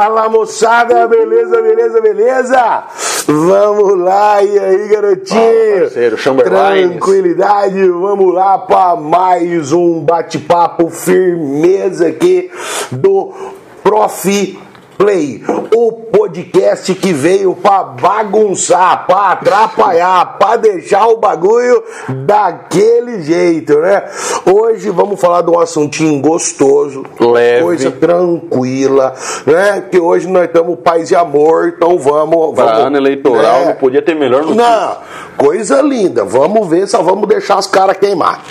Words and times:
Fala 0.00 0.30
moçada, 0.30 1.06
beleza, 1.06 1.60
beleza, 1.60 2.00
beleza? 2.00 2.84
Vamos 3.26 3.98
lá, 3.98 4.42
e 4.42 4.58
aí 4.58 4.88
garotinho? 4.88 5.80
parceiro, 5.80 6.16
Chamberlain. 6.16 6.88
Tranquilidade, 6.88 7.86
vamos 7.86 8.32
lá 8.32 8.56
para 8.56 8.96
mais 8.96 9.72
um 9.72 10.00
bate-papo 10.00 10.88
firmeza 10.88 12.08
aqui 12.08 12.50
do 12.90 13.34
Prof. 13.82 14.58
Play, 15.04 15.42
o 15.74 15.92
podcast 15.92 16.94
que 16.94 17.10
veio 17.10 17.54
para 17.54 17.84
bagunçar, 17.84 19.06
para 19.06 19.32
atrapalhar, 19.32 20.36
para 20.38 20.58
deixar 20.58 21.06
o 21.06 21.16
bagulho 21.16 21.82
daquele 22.26 23.22
jeito, 23.22 23.78
né? 23.78 24.04
Hoje 24.44 24.90
vamos 24.90 25.18
falar 25.18 25.40
de 25.40 25.50
um 25.50 25.58
assuntinho 25.58 26.20
gostoso, 26.20 27.02
Leve. 27.18 27.64
coisa 27.64 27.90
tranquila, 27.90 29.14
né? 29.46 29.84
Que 29.90 29.98
hoje 29.98 30.28
nós 30.28 30.44
estamos 30.44 30.78
paz 30.84 31.10
e 31.10 31.16
amor, 31.16 31.72
então 31.74 31.98
vamos. 31.98 32.54
Vamos 32.54 32.72
ano 32.80 32.98
eleitoral 32.98 33.60
É. 33.62 33.64
não 33.68 33.74
podia 33.76 34.02
ter 34.02 34.14
melhor 34.14 34.42
notícia. 34.42 34.62
Não, 34.62 34.96
coisa 35.38 35.80
linda. 35.80 36.26
Vamos 36.26 36.68
ver, 36.68 36.86
só 36.86 37.02
vamos 37.02 37.26
deixar 37.26 37.58
os 37.58 37.66
caras 37.66 37.96
queimar. 37.96 38.44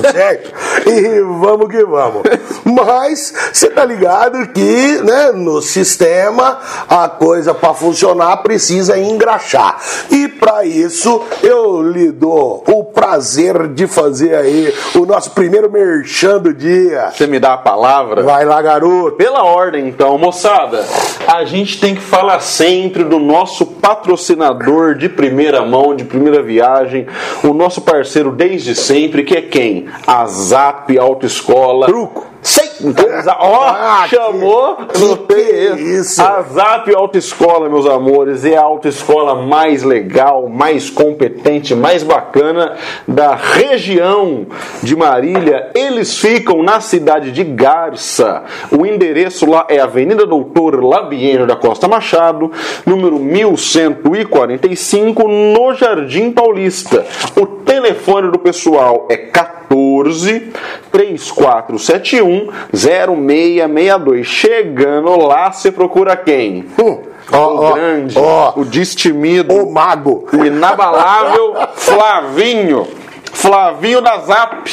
Certo? 0.00 0.52
E 0.86 1.20
vamos 1.20 1.68
que 1.68 1.84
vamos. 1.84 2.22
Mas 2.64 3.32
você 3.52 3.68
tá 3.68 3.84
ligado 3.84 4.48
que, 4.48 5.00
né, 5.02 5.32
no 5.32 5.60
sistema 5.60 6.58
a 6.88 7.08
coisa 7.08 7.54
para 7.54 7.74
funcionar 7.74 8.38
precisa 8.38 8.98
engraxar. 8.98 9.78
E 10.10 10.28
para 10.28 10.64
isso 10.64 11.22
eu 11.42 11.82
lhe 11.82 12.10
dou 12.10 12.64
o 12.66 12.84
prazer 12.84 13.68
de 13.68 13.86
fazer 13.86 14.34
aí 14.34 14.74
o 14.94 15.06
nosso 15.06 15.30
primeiro 15.32 15.70
merchan 15.70 16.38
do 16.38 16.52
dia. 16.52 17.10
Você 17.12 17.26
me 17.26 17.38
dá 17.38 17.54
a 17.54 17.58
palavra? 17.58 18.22
Vai 18.22 18.44
lá, 18.44 18.60
garoto. 18.60 19.16
Pela 19.16 19.44
ordem, 19.44 19.88
então, 19.88 20.16
moçada, 20.18 20.84
a 21.26 21.44
gente 21.44 21.80
tem 21.80 21.94
que 21.94 22.00
falar 22.00 22.40
sempre 22.40 23.04
do 23.04 23.18
nosso 23.18 23.66
patrocinador 23.66 24.94
de 24.94 25.08
primeira 25.08 25.64
mão, 25.64 25.94
de 25.94 26.04
primeira 26.04 26.42
viagem, 26.42 27.06
o 27.42 27.52
nosso 27.52 27.80
parceiro 27.80 28.30
desde 28.30 28.74
sempre, 28.74 29.24
que 29.24 29.36
é 29.36 29.42
quem? 29.42 29.86
A 30.06 30.26
Zap 30.26 30.90
Autoescola. 30.98 31.86
Truco. 31.86 32.29
Za- 32.42 33.36
ó, 33.38 33.64
Ah, 33.66 34.06
chamou 34.08 34.76
que 34.76 34.98
no 35.04 35.16
que 35.26 35.34
é 35.34 35.74
isso? 35.76 36.22
A 36.22 36.40
Zap 36.42 36.94
Autoescola, 36.94 37.68
meus 37.68 37.84
amores, 37.86 38.46
é 38.46 38.56
a 38.56 38.62
autoescola 38.62 39.34
mais 39.34 39.82
legal, 39.82 40.48
mais 40.48 40.88
competente, 40.88 41.74
mais 41.74 42.02
bacana 42.02 42.76
da 43.06 43.34
região 43.34 44.46
de 44.82 44.96
Marília. 44.96 45.68
Eles 45.74 46.16
ficam 46.16 46.62
na 46.62 46.80
cidade 46.80 47.30
de 47.32 47.44
Garça. 47.44 48.44
O 48.70 48.86
endereço 48.86 49.44
lá 49.44 49.66
é 49.68 49.78
Avenida 49.78 50.24
Doutor 50.24 50.82
Labieno 50.82 51.46
da 51.46 51.56
Costa 51.56 51.86
Machado, 51.86 52.50
número 52.86 53.18
1145, 53.18 55.28
no 55.28 55.74
Jardim 55.74 56.30
Paulista. 56.32 57.04
O 57.38 57.44
telefone 57.44 58.30
do 58.30 58.38
pessoal 58.38 59.06
é 59.10 59.16
14 59.18 60.50
3471 60.90 62.29
0662. 62.72 64.26
Chegando 64.26 65.16
lá, 65.16 65.50
você 65.52 65.70
procura 65.70 66.16
quem? 66.16 66.64
Hum, 66.78 66.98
o 67.32 67.36
ó, 67.36 67.72
grande, 67.72 68.18
ó. 68.18 68.52
o 68.56 68.64
destemido, 68.64 69.54
O 69.54 69.72
mago. 69.72 70.26
o 70.32 70.44
inabalável 70.44 71.54
Flavinho. 71.76 72.86
Flavinho 73.40 74.02
da 74.02 74.18
Zap 74.18 74.70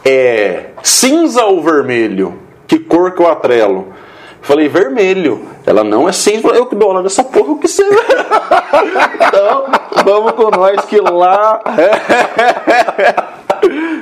é 0.05 0.71
cinza 0.83 1.45
ou 1.45 1.63
vermelho? 1.63 2.39
Que 2.67 2.79
cor 2.79 3.13
que 3.13 3.21
eu 3.21 3.31
atrelo? 3.31 3.89
Falei, 4.41 4.69
vermelho. 4.69 5.43
Ela 5.67 5.85
não 5.85 6.09
é 6.09 6.13
cinza. 6.13 6.49
Eu 6.49 6.67
que 6.67 6.75
dou 6.75 6.89
aula 6.89 7.03
dessa 7.03 7.23
porra, 7.23 7.53
o 7.53 7.59
que 7.59 7.69
você. 7.69 7.85
então, 7.85 9.67
vamos 10.05 10.33
com 10.33 10.51
nós 10.51 10.85
que 10.87 10.99
lá. 11.01 11.61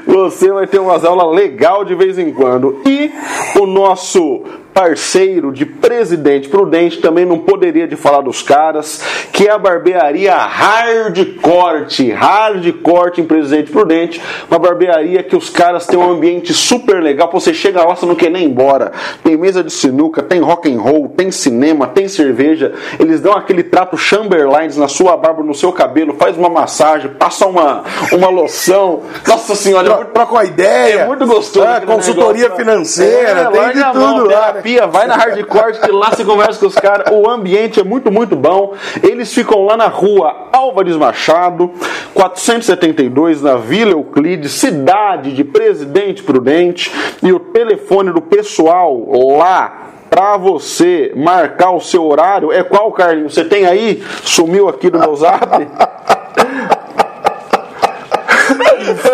Você 0.06 0.53
vai 0.53 0.66
ter 0.66 0.78
umas 0.78 1.05
aulas 1.05 1.34
legal 1.34 1.84
de 1.84 1.94
vez 1.94 2.19
em 2.19 2.32
quando. 2.32 2.81
E 2.87 3.12
o 3.61 3.67
nosso 3.67 4.43
parceiro 4.83 5.51
de 5.53 5.67
Presidente 5.67 6.49
Prudente, 6.49 6.99
também 6.99 7.25
não 7.25 7.37
poderia 7.41 7.89
de 7.89 7.97
falar 7.97 8.21
dos 8.21 8.43
caras, 8.43 9.03
que 9.33 9.49
é 9.49 9.51
a 9.51 9.59
barbearia 9.59 10.33
Hard 10.37 11.19
Corte. 11.43 12.13
Hard 12.13 12.65
Corte 12.81 13.21
em 13.21 13.25
Presidente 13.25 13.73
Prudente, 13.73 14.23
uma 14.49 14.57
barbearia 14.61 15.21
que 15.25 15.35
os 15.35 15.51
caras 15.51 15.85
têm 15.85 15.99
um 15.99 16.09
ambiente 16.13 16.55
super 16.55 17.03
legal. 17.03 17.29
Você 17.33 17.53
chega 17.53 17.83
lá, 17.85 17.93
você 17.97 18.07
não 18.07 18.15
quer 18.15 18.31
nem 18.31 18.45
ir 18.45 18.47
embora. 18.47 18.93
Tem 19.25 19.37
mesa 19.37 19.65
de 19.65 19.73
sinuca, 19.73 20.23
tem 20.23 20.39
rock 20.41 20.73
and 20.73 20.81
roll, 20.81 21.09
tem 21.09 21.33
cinema, 21.33 21.89
tem 21.89 22.07
cerveja. 22.07 22.73
Eles 23.01 23.21
dão 23.21 23.33
aquele 23.33 23.65
trato 23.65 23.97
Chamberlain 23.99 24.69
na 24.77 24.87
sua 24.87 25.17
barba, 25.17 25.43
no 25.43 25.55
seu 25.57 25.73
cabelo, 25.73 26.15
faz 26.15 26.37
uma 26.39 26.49
massagem, 26.49 27.11
passa 27.15 27.47
uma, 27.49 27.83
uma 28.13 28.29
loção. 28.29 29.03
Nossa 29.27 29.57
senhora, 29.57 29.89
é 29.89 29.97
muito 29.97 30.13
Troca 30.13 30.33
uma 30.33 30.45
ideia. 30.45 31.01
é 31.01 31.07
muito 31.07 31.27
gostoso. 31.27 31.67
É, 31.67 31.81
consultoria 31.81 32.43
negócio. 32.45 32.65
financeira, 32.65 33.41
É, 33.41 33.51
tem 33.51 33.73
de 33.73 33.83
a 33.83 33.93
mão, 33.93 34.19
tudo 34.19 34.31
lá. 34.31 34.53
né? 34.53 34.61
Vai 34.87 35.06
na 35.06 35.17
hardcore 35.17 35.81
que 35.81 35.91
lá 35.91 36.11
você 36.11 36.25
conversa 36.25 36.61
com 36.61 36.67
os 36.67 36.75
caras. 36.75 37.12
O 37.12 37.29
ambiente 37.29 37.81
é 37.81 37.85
muito, 37.85 38.11
muito 38.11 38.37
bom. 38.37 38.75
Eles 39.03 39.32
ficam 39.32 39.65
lá 39.65 39.76
na 39.76 39.87
rua 39.87 40.49
Álvares 40.53 40.97
Machado, 40.97 41.73
472, 42.15 43.43
na 43.43 43.56
Vila 43.56 43.93
Euclides, 43.93 44.53
cidade 44.53 45.32
de 45.32 45.44
Presidente 45.44 46.23
Prudente. 46.23 46.93
E 47.23 47.32
o 47.32 47.41
telefone 47.41 48.12
do 48.12 48.20
pessoal 48.20 49.06
lá 49.37 49.87
Pra 50.11 50.38
você 50.38 51.12
marcar 51.15 51.70
o 51.73 51.81
seu 51.81 52.06
horário, 52.06 52.50
é 52.50 52.62
qual, 52.62 52.91
Carlinhos? 52.93 53.35
Você 53.35 53.44
tem 53.44 53.67
aí? 53.67 54.03
Sumiu 54.25 54.67
aqui 54.67 54.88
do 54.88 54.99
meu 54.99 55.15
zap? 55.15 55.47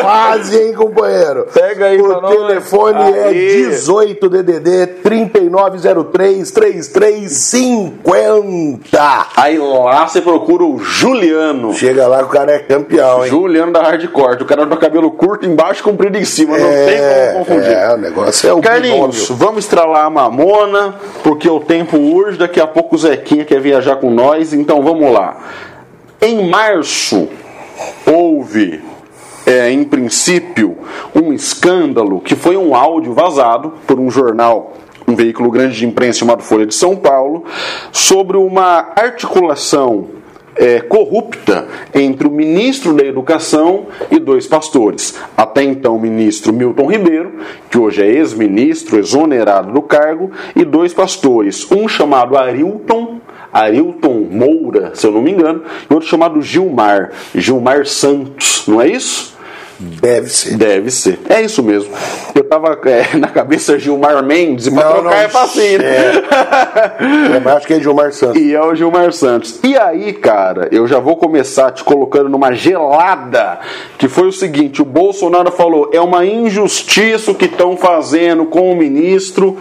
quase, 0.01 0.59
hein, 0.59 0.75
companheiro? 0.75 1.47
Pega 1.53 1.87
aí, 1.87 2.01
O 2.01 2.21
telefone 2.21 3.13
é 3.13 3.33
18 3.33 4.29
DDD 4.29 4.87
3903 5.03 6.51
3350. 6.51 9.27
Aí 9.37 9.59
lá 9.59 10.07
você 10.07 10.21
procura 10.21 10.65
o 10.65 10.79
Juliano. 10.79 11.73
Chega 11.75 12.07
lá 12.07 12.19
que 12.19 12.25
o 12.25 12.29
cara 12.29 12.53
é 12.53 12.59
campeão, 12.59 13.25
hein? 13.25 13.31
Juliano 13.31 13.73
da 13.73 13.83
Hardcore. 13.83 14.43
O 14.43 14.47
cara 14.47 14.67
do 14.67 14.77
cabelo 14.77 15.11
curto 15.11 15.47
embaixo, 15.47 15.83
comprido 15.83 16.19
em 16.19 16.25
cima. 16.25 16.59
Não 16.59 16.69
tem 16.69 16.99
como 16.99 17.39
confundir. 17.45 17.73
É, 17.73 17.95
o 17.95 17.97
negócio 17.97 18.49
é 18.49 18.53
o 18.53 18.61
Carlinhos, 18.61 19.29
binômio. 19.29 19.37
vamos 19.37 19.65
estralar 19.65 20.07
a 20.07 20.11
mamona, 20.11 20.95
porque 21.23 21.49
o 21.49 21.61
tempo 21.61 21.97
urge. 21.97 22.39
Daqui 22.39 22.61
a 22.61 22.67
pouco 22.67 22.95
o 22.95 22.99
Zequinha 22.99 23.45
quer 23.45 23.61
viajar 23.61 23.97
com 23.97 24.11
nós, 24.11 24.53
então 24.53 24.83
vamos 24.83 25.13
lá. 25.13 25.37
Em 26.21 26.49
março, 26.49 27.29
houve, 28.07 28.83
é, 29.47 29.71
em 29.71 29.85
princípio, 29.85 30.77
um 31.15 31.33
escândalo 31.33 32.21
que 32.21 32.35
foi 32.35 32.57
um 32.57 32.75
áudio 32.75 33.13
vazado 33.13 33.75
por 33.87 33.99
um 33.99 34.11
jornal. 34.11 34.75
Um 35.07 35.15
veículo 35.15 35.51
grande 35.51 35.77
de 35.77 35.87
imprensa 35.87 36.21
chamado 36.21 36.43
Folha 36.43 36.65
de 36.65 36.75
São 36.75 36.97
Paulo, 36.97 37.45
sobre 37.93 38.39
uma 38.39 38.93
articulação 38.97 40.09
é, 40.57 40.81
corrupta 40.81 41.67
entre 41.95 42.27
o 42.27 42.31
ministro 42.31 42.95
da 42.95 43.05
Educação 43.05 43.87
e 44.11 44.19
dois 44.19 44.47
pastores. 44.47 45.19
Até 45.37 45.63
então, 45.63 45.97
o 45.97 46.01
ministro 46.01 46.53
Milton 46.53 46.91
Ribeiro, 46.91 47.33
que 47.71 47.79
hoje 47.79 48.03
é 48.03 48.07
ex-ministro, 48.07 48.99
exonerado 48.99 49.73
do 49.73 49.83
cargo, 49.83 50.31
e 50.55 50.65
dois 50.65 50.93
pastores, 50.93 51.71
um 51.71 51.89
chamado 51.89 52.37
Arilton. 52.37 53.14
Arilton 53.55 54.27
Moura, 54.31 54.91
se 54.95 55.07
eu 55.07 55.13
não 55.13 55.23
me 55.23 55.31
engano, 55.31 55.63
e 55.89 55.95
outro 55.95 56.09
chamado 56.09 56.43
Gilmar, 56.43 57.13
Gilmar 57.33 57.87
Santos, 57.87 58.65
não 58.67 58.83
é 58.83 58.89
isso? 58.89 59.33
Deve 59.79 60.29
ser. 60.29 60.57
Deve 60.57 60.91
ser. 60.91 61.19
É 61.29 61.43
isso 61.43 61.63
mesmo. 61.63 61.93
Eu 62.35 62.45
tava 62.45 62.79
é, 62.87 63.15
na 63.19 63.29
cabeça 63.29 63.79
Gilmar 63.79 64.23
Mendes, 64.25 64.67
e 64.67 64.71
pra 64.71 64.85
Não, 64.85 64.93
trocar 64.93 65.11
não, 65.11 65.13
é 65.13 65.29
facinho. 65.29 65.81
É, 67.35 67.41
mas 67.41 67.57
acho 67.57 67.67
que 67.67 67.75
é 67.75 67.81
Gilmar 67.81 68.13
Santos. 68.13 68.41
E 68.41 68.55
é 68.55 68.61
o 68.61 68.75
Gilmar 68.75 69.13
Santos. 69.13 69.59
E 69.63 69.77
aí, 69.77 70.13
cara, 70.13 70.69
eu 70.71 70.87
já 70.87 70.99
vou 70.99 71.17
começar 71.17 71.71
te 71.73 71.83
colocando 71.83 72.29
numa 72.29 72.53
gelada, 72.53 73.61
que 73.99 74.09
foi 74.09 74.29
o 74.29 74.33
seguinte: 74.33 74.83
o 74.83 74.85
Bolsonaro 74.85 75.51
falou, 75.51 75.91
é 75.93 76.01
uma 76.01 76.25
injustiça 76.25 77.31
o 77.31 77.35
que 77.35 77.47
estão 77.47 77.77
fazendo 77.77 78.47
com 78.47 78.71
o 78.71 78.77
ministro. 78.77 79.59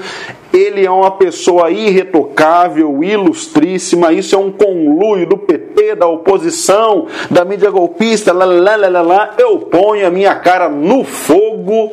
Ele 0.54 0.86
é 0.86 0.92
uma 0.92 1.10
pessoa 1.10 1.72
irretocável, 1.72 3.04
ilustríssima. 3.04 4.14
Isso 4.14 4.36
é 4.36 4.38
um 4.38 4.52
conluio 4.52 5.26
do 5.26 5.36
PT, 5.36 5.63
da 5.96 6.08
oposição, 6.08 7.08
da 7.30 7.44
mídia 7.46 7.70
golpista. 7.70 8.34
Lá, 8.34 8.46
lá, 8.46 8.76
lá, 8.76 8.88
lá, 8.88 9.02
lá. 9.02 9.34
Eu 9.38 9.60
ponho 9.60 10.08
a 10.08 10.10
minha 10.10 10.36
cara 10.36 10.70
no 10.70 11.04
fogo 11.04 11.92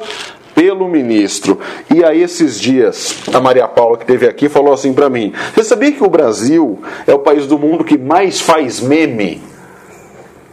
pelo 0.55 0.88
ministro. 0.88 1.59
E 1.94 2.05
aí 2.05 2.23
esses 2.23 2.61
dias, 2.61 3.23
a 3.32 3.41
Maria 3.41 3.67
Paula 3.67 3.97
que 3.97 4.05
esteve 4.05 4.27
aqui 4.27 4.49
falou 4.49 4.73
assim 4.73 4.93
pra 4.93 5.09
mim: 5.09 5.32
"Você 5.55 5.65
sabia 5.65 5.93
que 5.93 6.05
o 6.05 6.11
Brasil 6.11 6.79
é 7.06 7.15
o 7.15 7.19
país 7.19 7.47
do 7.47 7.59
mundo 7.59 7.85
que 7.85 7.97
mais 7.97 8.41
faz 8.41 8.81
meme?" 8.81 9.43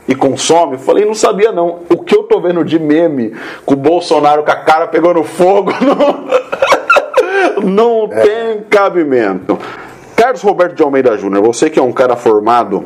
E 0.08 0.16
consome? 0.16 0.76
Eu 0.76 0.80
falei, 0.80 1.04
não 1.04 1.14
sabia 1.14 1.52
não. 1.52 1.80
O 1.90 1.98
que 1.98 2.16
eu 2.16 2.24
tô 2.24 2.40
vendo 2.40 2.64
de 2.64 2.80
meme 2.80 3.36
com 3.66 3.74
o 3.74 3.78
Bolsonaro 3.78 4.42
com 4.42 4.52
a 4.52 4.56
cara 4.56 4.88
pegando 4.88 5.22
fogo 5.22 5.74
não, 7.62 7.70
não 7.70 8.08
tem 8.08 8.62
cabimento. 8.70 9.60
Carlos 10.16 10.42
Roberto 10.42 10.76
de 10.76 10.84
Almeida 10.84 11.18
Júnior, 11.18 11.44
você 11.44 11.70
que 11.70 11.78
é 11.78 11.84
um 11.84 11.92
cara 11.92 12.16
formado 12.16 12.86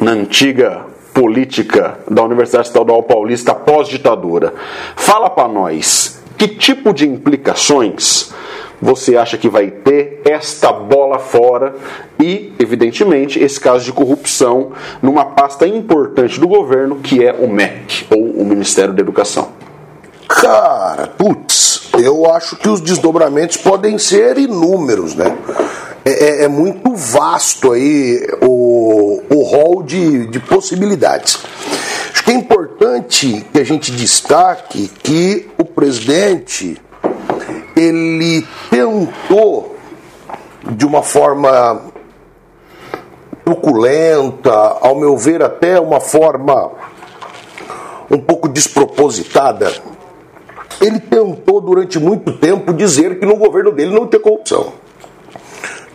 na 0.00 0.12
antiga 0.12 0.86
política 1.12 1.98
da 2.10 2.22
Universidade 2.22 2.68
Estadual 2.68 3.02
Paulista 3.02 3.54
pós-ditadura, 3.54 4.54
fala 4.96 5.28
para 5.28 5.48
nós 5.48 6.20
que 6.36 6.48
tipo 6.48 6.92
de 6.92 7.06
implicações 7.06 8.32
você 8.82 9.16
acha 9.16 9.38
que 9.38 9.48
vai 9.48 9.70
ter 9.70 10.22
esta 10.24 10.72
bola 10.72 11.20
fora 11.20 11.72
e, 12.20 12.52
evidentemente, 12.58 13.38
esse 13.38 13.60
caso 13.60 13.84
de 13.84 13.92
corrupção 13.92 14.72
numa 15.00 15.24
pasta 15.24 15.64
importante 15.68 16.40
do 16.40 16.48
governo 16.48 16.96
que 16.96 17.24
é 17.24 17.32
o 17.32 17.46
MEC, 17.46 18.08
ou 18.10 18.42
o 18.42 18.44
Ministério 18.44 18.92
da 18.92 19.00
Educação? 19.00 19.50
Cara, 20.26 21.06
putz, 21.06 21.90
eu 21.96 22.28
acho 22.28 22.56
que 22.56 22.68
os 22.68 22.80
desdobramentos 22.80 23.56
podem 23.56 23.98
ser 23.98 24.36
inúmeros, 24.36 25.14
né? 25.14 25.36
É, 26.04 26.10
é- 26.10 26.44
é 26.44 26.48
muito 26.48 26.94
vasto 26.94 27.72
aí 27.72 28.26
o, 28.42 29.22
o 29.30 29.42
rol 29.42 29.82
de, 29.82 30.26
de 30.26 30.40
possibilidades. 30.40 31.38
Acho 32.12 32.24
que 32.24 32.30
é 32.30 32.34
importante 32.34 33.46
que 33.52 33.58
a 33.60 33.64
gente 33.64 33.92
destaque 33.92 34.88
que 35.02 35.48
o 35.58 35.64
presidente 35.64 36.80
ele 37.76 38.46
tentou 38.70 39.76
de 40.72 40.84
uma 40.86 41.02
forma 41.02 41.82
truculenta, 43.44 44.52
ao 44.80 44.94
meu 44.94 45.16
ver 45.16 45.42
até 45.42 45.80
uma 45.80 46.00
forma 46.00 46.70
um 48.10 48.18
pouco 48.18 48.48
despropositada, 48.48 49.72
ele 50.80 51.00
tentou 51.00 51.60
durante 51.60 51.98
muito 51.98 52.32
tempo 52.38 52.72
dizer 52.72 53.18
que 53.18 53.26
no 53.26 53.36
governo 53.36 53.72
dele 53.72 53.92
não 53.94 54.06
tinha 54.06 54.20
corrupção. 54.20 54.72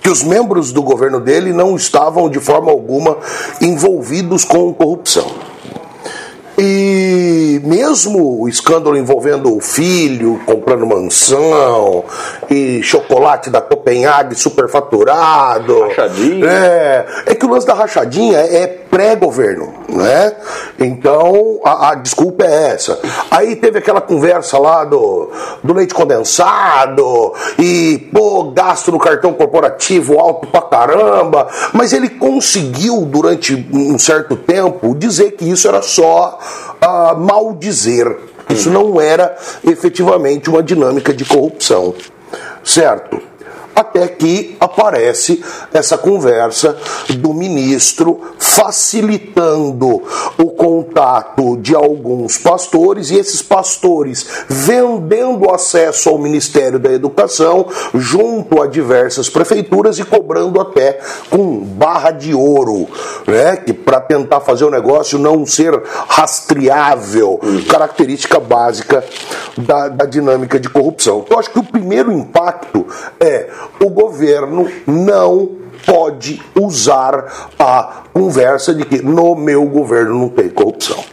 Que 0.07 0.12
os 0.12 0.24
membros 0.24 0.71
do 0.71 0.81
governo 0.81 1.19
dele 1.19 1.51
não 1.51 1.75
estavam 1.75 2.30
de 2.30 2.39
forma 2.39 2.71
alguma 2.71 3.18
envolvidos 3.59 4.45
com 4.45 4.74
corrupção. 4.74 5.30
E 6.57 7.06
mesmo 7.63 8.42
o 8.42 8.50
escândalo 8.50 8.98
envolvendo 8.98 9.56
o 9.56 9.59
filho 9.59 10.39
comprando 10.45 10.86
mansão 10.86 12.04
e 12.50 12.81
chocolate 12.83 13.50
da 13.50 13.62
Copenhague 13.62 14.36
superfaturado. 14.36 15.88
Rachadinha. 15.88 16.48
É, 16.48 17.06
é 17.27 17.36
que 17.36 17.45
o 17.45 17.50
lance 17.50 17.68
da 17.68 17.74
rachadinha 17.74 18.38
é 18.39 18.68
pré-governo, 18.68 19.74
né? 19.89 20.33
Então 20.80 21.59
a, 21.63 21.92
a 21.92 21.95
desculpa 21.95 22.45
é 22.45 22.71
essa. 22.71 23.00
Aí 23.30 23.56
teve 23.56 23.80
aquela 23.80 24.01
conversa 24.01 24.57
lá 24.57 24.83
do, 24.83 25.30
do 25.63 25.74
leite 25.74 25.94
condensado 25.94 27.33
e, 27.59 28.09
pô, 28.14 28.52
gasto 28.52 28.92
no 28.92 28.99
cartão 28.99 29.33
corporativo 29.33 30.19
alto 30.19 30.47
pra 30.47 30.61
caramba, 30.61 31.47
mas 31.73 31.94
ele 31.94 32.09
conseguiu 32.09 33.02
durante 33.06 33.68
um 33.73 33.97
certo 33.97 34.35
tempo 34.35 34.95
dizer 34.95 35.31
que 35.31 35.49
isso 35.49 35.68
era 35.68 35.81
só 35.81 36.40
ah, 36.81 37.13
mal 37.15 37.53
dizer. 37.53 38.17
Isso 38.49 38.69
não 38.69 38.99
era 39.01 39.35
efetivamente 39.63 40.49
uma 40.49 40.63
dinâmica 40.63 41.13
de 41.13 41.25
corrupção, 41.25 41.93
certo? 42.63 43.21
Até 43.77 44.07
que 44.07 44.57
aparece 44.59 45.43
essa 45.71 45.99
conversa 45.99 46.75
do 47.19 47.31
ministro 47.31 48.19
facilitando 48.39 50.01
o 50.35 50.49
contato 50.49 51.55
de 51.57 51.75
alguns 51.75 52.39
pastores 52.39 53.11
e 53.11 53.19
esses 53.19 53.43
pastores 53.43 54.25
vendendo 54.47 55.51
acesso 55.51 56.09
ao 56.09 56.17
Ministério 56.17 56.79
da 56.79 56.91
Educação 56.91 57.67
junto 57.93 58.63
a 58.63 58.65
diversas 58.65 59.29
prefeituras 59.29 59.99
e 59.99 60.03
cobrando 60.03 60.59
até 60.59 60.99
com 61.29 61.59
barra 61.59 62.09
de 62.09 62.33
ouro, 62.33 62.87
né? 63.27 63.57
Que 63.57 63.73
para 63.73 64.01
tentar 64.01 64.39
fazer 64.39 64.65
o 64.65 64.71
negócio 64.71 65.19
não 65.19 65.45
ser 65.45 65.79
rastreável, 66.07 67.39
característica 67.69 68.39
básica 68.39 69.03
da, 69.55 69.89
da 69.89 70.05
dinâmica 70.05 70.59
de 70.59 70.67
corrupção. 70.67 71.23
Então, 71.25 71.37
acho 71.37 71.51
que 71.51 71.59
o 71.59 71.63
primeiro 71.63 72.11
impacto 72.11 72.87
é 73.19 73.49
o 73.83 73.90
governo 73.90 74.69
não 74.86 75.57
pode 75.86 76.42
usar 76.59 77.52
a 77.57 78.04
conversa 78.14 78.74
de 78.74 78.86
que 78.86 79.02
no 79.02 79.36
meu 79.36 79.66
governo 79.66 80.19
não 80.19 80.30
tem 80.30 80.50
corrupção. 80.50 81.04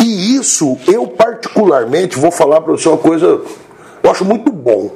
E 0.00 0.36
isso, 0.36 0.78
eu 0.86 1.06
particularmente 1.06 2.18
vou 2.18 2.30
falar 2.30 2.60
para 2.60 2.72
você 2.72 2.88
uma 2.88 2.98
coisa, 2.98 3.42
eu 4.02 4.10
acho 4.10 4.24
muito 4.24 4.50
bom. 4.52 4.92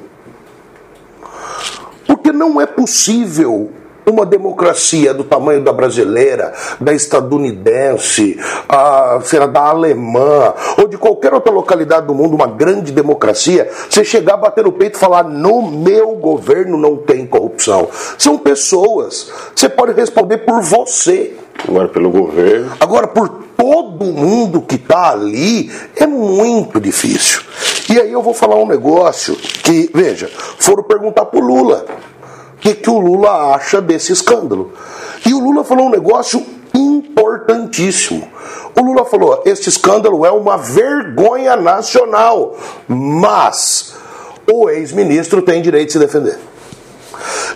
Porque 2.07 2.31
não 2.31 2.59
é 2.61 2.65
possível 2.65 3.71
uma 4.05 4.25
democracia 4.25 5.13
do 5.13 5.23
tamanho 5.23 5.61
da 5.61 5.73
brasileira, 5.73 6.53
da 6.79 6.93
estadunidense, 6.93 8.39
a, 8.67 9.19
será 9.23 9.47
da 9.47 9.61
alemã, 9.61 10.53
ou 10.77 10.87
de 10.87 10.97
qualquer 10.97 11.33
outra 11.33 11.51
localidade 11.51 12.07
do 12.07 12.15
mundo, 12.15 12.35
uma 12.35 12.47
grande 12.47 12.91
democracia, 12.91 13.69
você 13.89 14.03
chegar, 14.03 14.37
bater 14.37 14.63
no 14.63 14.71
peito 14.71 14.95
e 14.95 14.99
falar: 14.99 15.23
no 15.23 15.69
meu 15.71 16.15
governo 16.15 16.77
não 16.77 16.97
tem 16.97 17.25
corrupção. 17.25 17.87
São 18.17 18.37
pessoas. 18.37 19.31
Você 19.55 19.69
pode 19.69 19.93
responder 19.93 20.39
por 20.39 20.61
você. 20.61 21.35
Agora 21.67 21.87
pelo 21.87 22.09
governo. 22.09 22.71
Agora, 22.79 23.07
por 23.07 23.29
todo 23.57 24.05
mundo 24.05 24.61
que 24.61 24.75
está 24.75 25.11
ali, 25.11 25.71
é 25.95 26.05
muito 26.05 26.79
difícil. 26.79 27.41
E 27.89 27.99
aí 27.99 28.11
eu 28.11 28.21
vou 28.21 28.33
falar 28.33 28.57
um 28.57 28.67
negócio 28.67 29.35
que, 29.35 29.89
veja, 29.93 30.29
foram 30.57 30.83
perguntar 30.83 31.25
Lula 31.33 31.85
o 31.85 32.14
que, 32.65 32.73
que 32.73 32.89
o 32.89 32.97
Lula 32.97 33.53
acha 33.53 33.79
desse 33.79 34.11
escândalo. 34.11 34.73
E 35.23 35.33
o 35.35 35.39
Lula 35.39 35.63
falou 35.63 35.85
um 35.85 35.91
negócio 35.91 36.43
importantíssimo. 36.73 38.27
O 38.75 38.81
Lula 38.81 39.05
falou: 39.05 39.43
este 39.45 39.69
escândalo 39.69 40.25
é 40.25 40.31
uma 40.31 40.57
vergonha 40.57 41.55
nacional, 41.55 42.57
mas 42.87 43.93
o 44.51 44.67
ex-ministro 44.67 45.43
tem 45.43 45.61
direito 45.61 45.87
de 45.87 45.93
se 45.93 45.99
defender. 45.99 46.39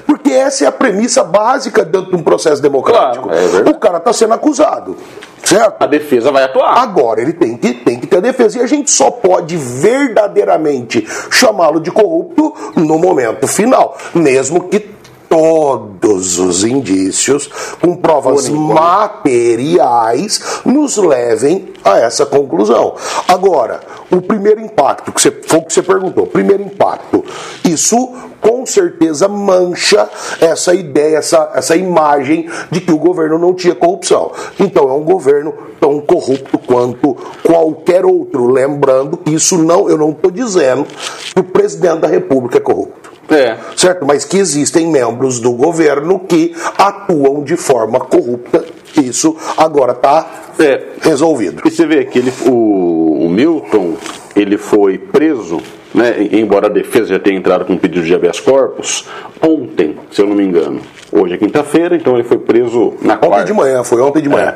Porque 0.05 0.31
essa 0.31 0.65
é 0.65 0.67
a 0.67 0.71
premissa 0.71 1.23
básica 1.23 1.83
dentro 1.83 2.11
de 2.11 2.15
um 2.15 2.23
processo 2.23 2.61
democrático. 2.61 3.29
Claro, 3.29 3.67
é 3.67 3.69
o 3.69 3.75
cara 3.75 3.97
está 3.97 4.13
sendo 4.13 4.35
acusado. 4.35 4.95
Certo? 5.43 5.81
A 5.81 5.87
defesa 5.87 6.31
vai 6.31 6.43
atuar. 6.43 6.77
Agora, 6.77 7.21
ele 7.21 7.33
tem 7.33 7.57
que, 7.57 7.73
tem 7.73 7.99
que 7.99 8.05
ter 8.05 8.21
defesa. 8.21 8.59
E 8.59 8.61
a 8.61 8.67
gente 8.67 8.91
só 8.91 9.09
pode 9.09 9.57
verdadeiramente 9.57 11.07
chamá-lo 11.31 11.79
de 11.79 11.91
corrupto 11.91 12.53
no 12.75 12.99
momento 12.99 13.47
final. 13.47 13.97
Mesmo 14.13 14.67
que 14.67 14.98
todos 15.29 16.39
os 16.39 16.63
indícios, 16.63 17.47
com 17.79 17.95
provas 17.95 18.49
materiais, 18.49 20.61
nos 20.65 20.97
levem 20.97 21.71
a 21.83 21.99
essa 21.99 22.25
conclusão. 22.25 22.95
Agora, 23.27 23.79
o 24.11 24.21
primeiro 24.21 24.59
impacto, 24.59 25.11
que 25.11 25.21
você, 25.21 25.31
foi 25.31 25.59
o 25.59 25.63
que 25.63 25.73
você 25.73 25.83
perguntou, 25.83 26.25
primeiro 26.25 26.63
impacto, 26.63 27.23
isso 27.63 28.11
com 28.41 28.65
certeza 28.65 29.27
mancha 29.27 30.09
essa 30.41 30.73
ideia, 30.73 31.17
essa, 31.17 31.51
essa 31.53 31.75
imagem 31.75 32.49
de 32.71 32.81
que 32.81 32.91
o 32.91 32.97
governo 32.97 33.37
não 33.37 33.53
tinha 33.53 33.75
corrupção. 33.75 34.31
Então 34.59 34.89
é 34.89 34.93
um 34.93 35.03
governo 35.03 35.53
tão 35.79 36.01
corrupto 36.01 36.57
quanto 36.57 37.15
qualquer 37.43 38.05
outro. 38.05 38.47
Lembrando 38.47 39.17
que 39.17 39.33
isso 39.33 39.57
não, 39.57 39.89
eu 39.89 39.97
não 39.97 40.11
estou 40.11 40.31
dizendo 40.31 40.85
que 41.33 41.39
o 41.39 41.43
presidente 41.43 41.99
da 41.99 42.07
República 42.07 42.57
é 42.57 42.61
corrupto. 42.61 42.98
É. 43.29 43.57
Certo? 43.75 44.05
Mas 44.05 44.25
que 44.25 44.37
existem 44.37 44.87
membros 44.87 45.39
do 45.39 45.51
governo 45.51 46.19
que 46.19 46.53
atuam 46.77 47.43
de 47.43 47.55
forma 47.55 47.99
corrupta. 47.99 48.65
Isso 48.97 49.35
agora 49.57 49.91
está 49.93 50.27
É. 50.59 50.81
resolvido. 51.01 51.61
E 51.65 51.69
você 51.71 51.85
vê 51.85 52.05
que 52.05 52.19
ele, 52.19 52.33
o, 52.45 53.25
o 53.25 53.29
Milton 53.29 53.93
ele 54.35 54.57
foi 54.57 54.97
preso, 54.97 55.59
né, 55.93 56.27
embora 56.31 56.67
a 56.67 56.69
defesa 56.69 57.07
já 57.09 57.19
tenha 57.19 57.37
entrado 57.37 57.65
com 57.65 57.73
um 57.73 57.77
pedido 57.77 58.05
de 58.05 58.13
habeas 58.13 58.39
corpus, 58.39 59.05
ontem, 59.41 59.97
se 60.11 60.21
eu 60.21 60.27
não 60.27 60.35
me 60.35 60.43
engano. 60.43 60.81
Hoje 61.11 61.33
é 61.33 61.37
quinta-feira, 61.37 61.95
então 61.95 62.13
ele 62.15 62.23
foi 62.23 62.37
preso 62.37 62.93
na 63.01 63.15
Ontem 63.15 63.27
quarta. 63.27 63.45
de 63.45 63.53
manhã, 63.53 63.83
foi 63.83 64.01
ontem 64.01 64.21
de 64.21 64.29
manhã. 64.29 64.55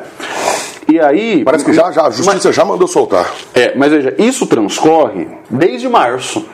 É. 0.88 0.92
E 0.92 1.00
aí. 1.00 1.42
Parece 1.44 1.64
que 1.64 1.72
já, 1.72 1.90
já, 1.90 2.06
a 2.06 2.10
justiça 2.10 2.52
já 2.52 2.64
mandou 2.64 2.86
soltar. 2.86 3.30
É, 3.54 3.74
mas 3.76 3.90
veja, 3.90 4.14
isso 4.18 4.46
transcorre 4.46 5.26
desde 5.50 5.88
março. 5.88 6.44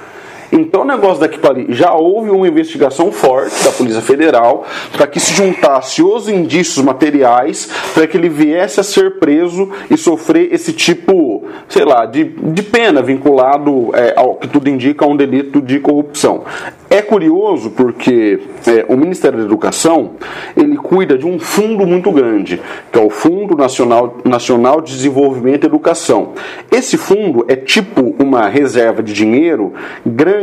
Então, 0.52 0.82
o 0.82 0.84
negócio 0.84 1.20
daqui 1.20 1.38
para 1.38 1.50
ali, 1.50 1.66
já 1.70 1.92
houve 1.92 2.30
uma 2.30 2.48
investigação 2.48 3.12
forte 3.12 3.64
da 3.64 3.70
Polícia 3.70 4.02
Federal 4.02 4.64
para 4.92 5.06
que 5.06 5.20
se 5.20 5.32
juntasse 5.34 6.02
os 6.02 6.28
indícios 6.28 6.84
materiais 6.84 7.70
para 7.94 8.06
que 8.06 8.16
ele 8.16 8.28
viesse 8.28 8.80
a 8.80 8.82
ser 8.82 9.18
preso 9.18 9.70
e 9.90 9.96
sofrer 9.96 10.52
esse 10.52 10.72
tipo, 10.72 11.44
sei 11.68 11.84
lá, 11.84 12.06
de, 12.06 12.24
de 12.24 12.62
pena 12.62 13.02
vinculado 13.02 13.90
é, 13.94 14.14
ao 14.16 14.34
que 14.34 14.48
tudo 14.48 14.68
indica 14.68 15.04
a 15.04 15.08
um 15.08 15.16
delito 15.16 15.60
de 15.60 15.78
corrupção. 15.78 16.44
É 16.88 17.00
curioso 17.00 17.70
porque 17.70 18.40
é, 18.66 18.84
o 18.88 18.96
Ministério 18.96 19.38
da 19.38 19.44
Educação 19.44 20.12
ele 20.56 20.76
cuida 20.76 21.16
de 21.16 21.24
um 21.24 21.38
fundo 21.38 21.86
muito 21.86 22.10
grande, 22.10 22.60
que 22.90 22.98
é 22.98 23.02
o 23.02 23.08
Fundo 23.08 23.56
Nacional, 23.56 24.18
Nacional 24.24 24.80
de 24.80 24.92
Desenvolvimento 24.94 25.62
e 25.62 25.66
Educação. 25.66 26.32
Esse 26.68 26.96
fundo 26.96 27.44
é 27.46 27.54
tipo 27.54 28.16
uma 28.18 28.48
reserva 28.48 29.04
de 29.04 29.12
dinheiro 29.12 29.72
grande 30.04 30.39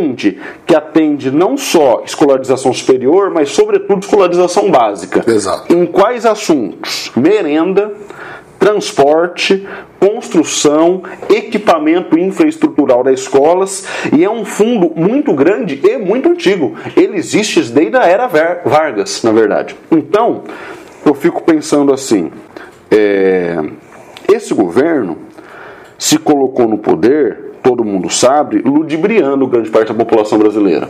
que 0.65 0.75
atende 0.75 1.31
não 1.31 1.57
só 1.57 2.03
escolarização 2.05 2.73
superior, 2.73 3.29
mas 3.29 3.49
sobretudo 3.49 3.99
escolarização 3.99 4.69
básica. 4.69 5.23
Exato. 5.27 5.73
Em 5.73 5.85
quais 5.85 6.25
assuntos? 6.25 7.11
Merenda, 7.15 7.93
transporte, 8.59 9.67
construção, 9.99 11.03
equipamento 11.29 12.17
infraestrutural 12.17 13.03
das 13.03 13.21
escolas 13.21 13.87
e 14.15 14.23
é 14.23 14.29
um 14.29 14.45
fundo 14.45 14.91
muito 14.95 15.33
grande 15.33 15.79
e 15.83 15.97
muito 15.97 16.29
antigo. 16.29 16.75
Ele 16.95 17.17
existe 17.17 17.61
desde 17.71 17.97
a 17.97 18.05
era 18.05 18.27
Vargas, 18.27 19.23
na 19.23 19.31
verdade. 19.31 19.75
Então, 19.91 20.43
eu 21.05 21.13
fico 21.13 21.43
pensando 21.43 21.93
assim: 21.93 22.31
é, 22.91 23.57
esse 24.27 24.53
governo 24.53 25.17
se 25.97 26.17
colocou 26.17 26.67
no 26.67 26.77
poder, 26.77 27.46
todo 27.67 27.83
mundo 27.83 28.09
sabe, 28.09 28.59
ludibriando 28.59 29.45
grande 29.45 29.69
parte 29.69 29.89
da 29.89 29.93
população 29.93 30.39
brasileira. 30.39 30.87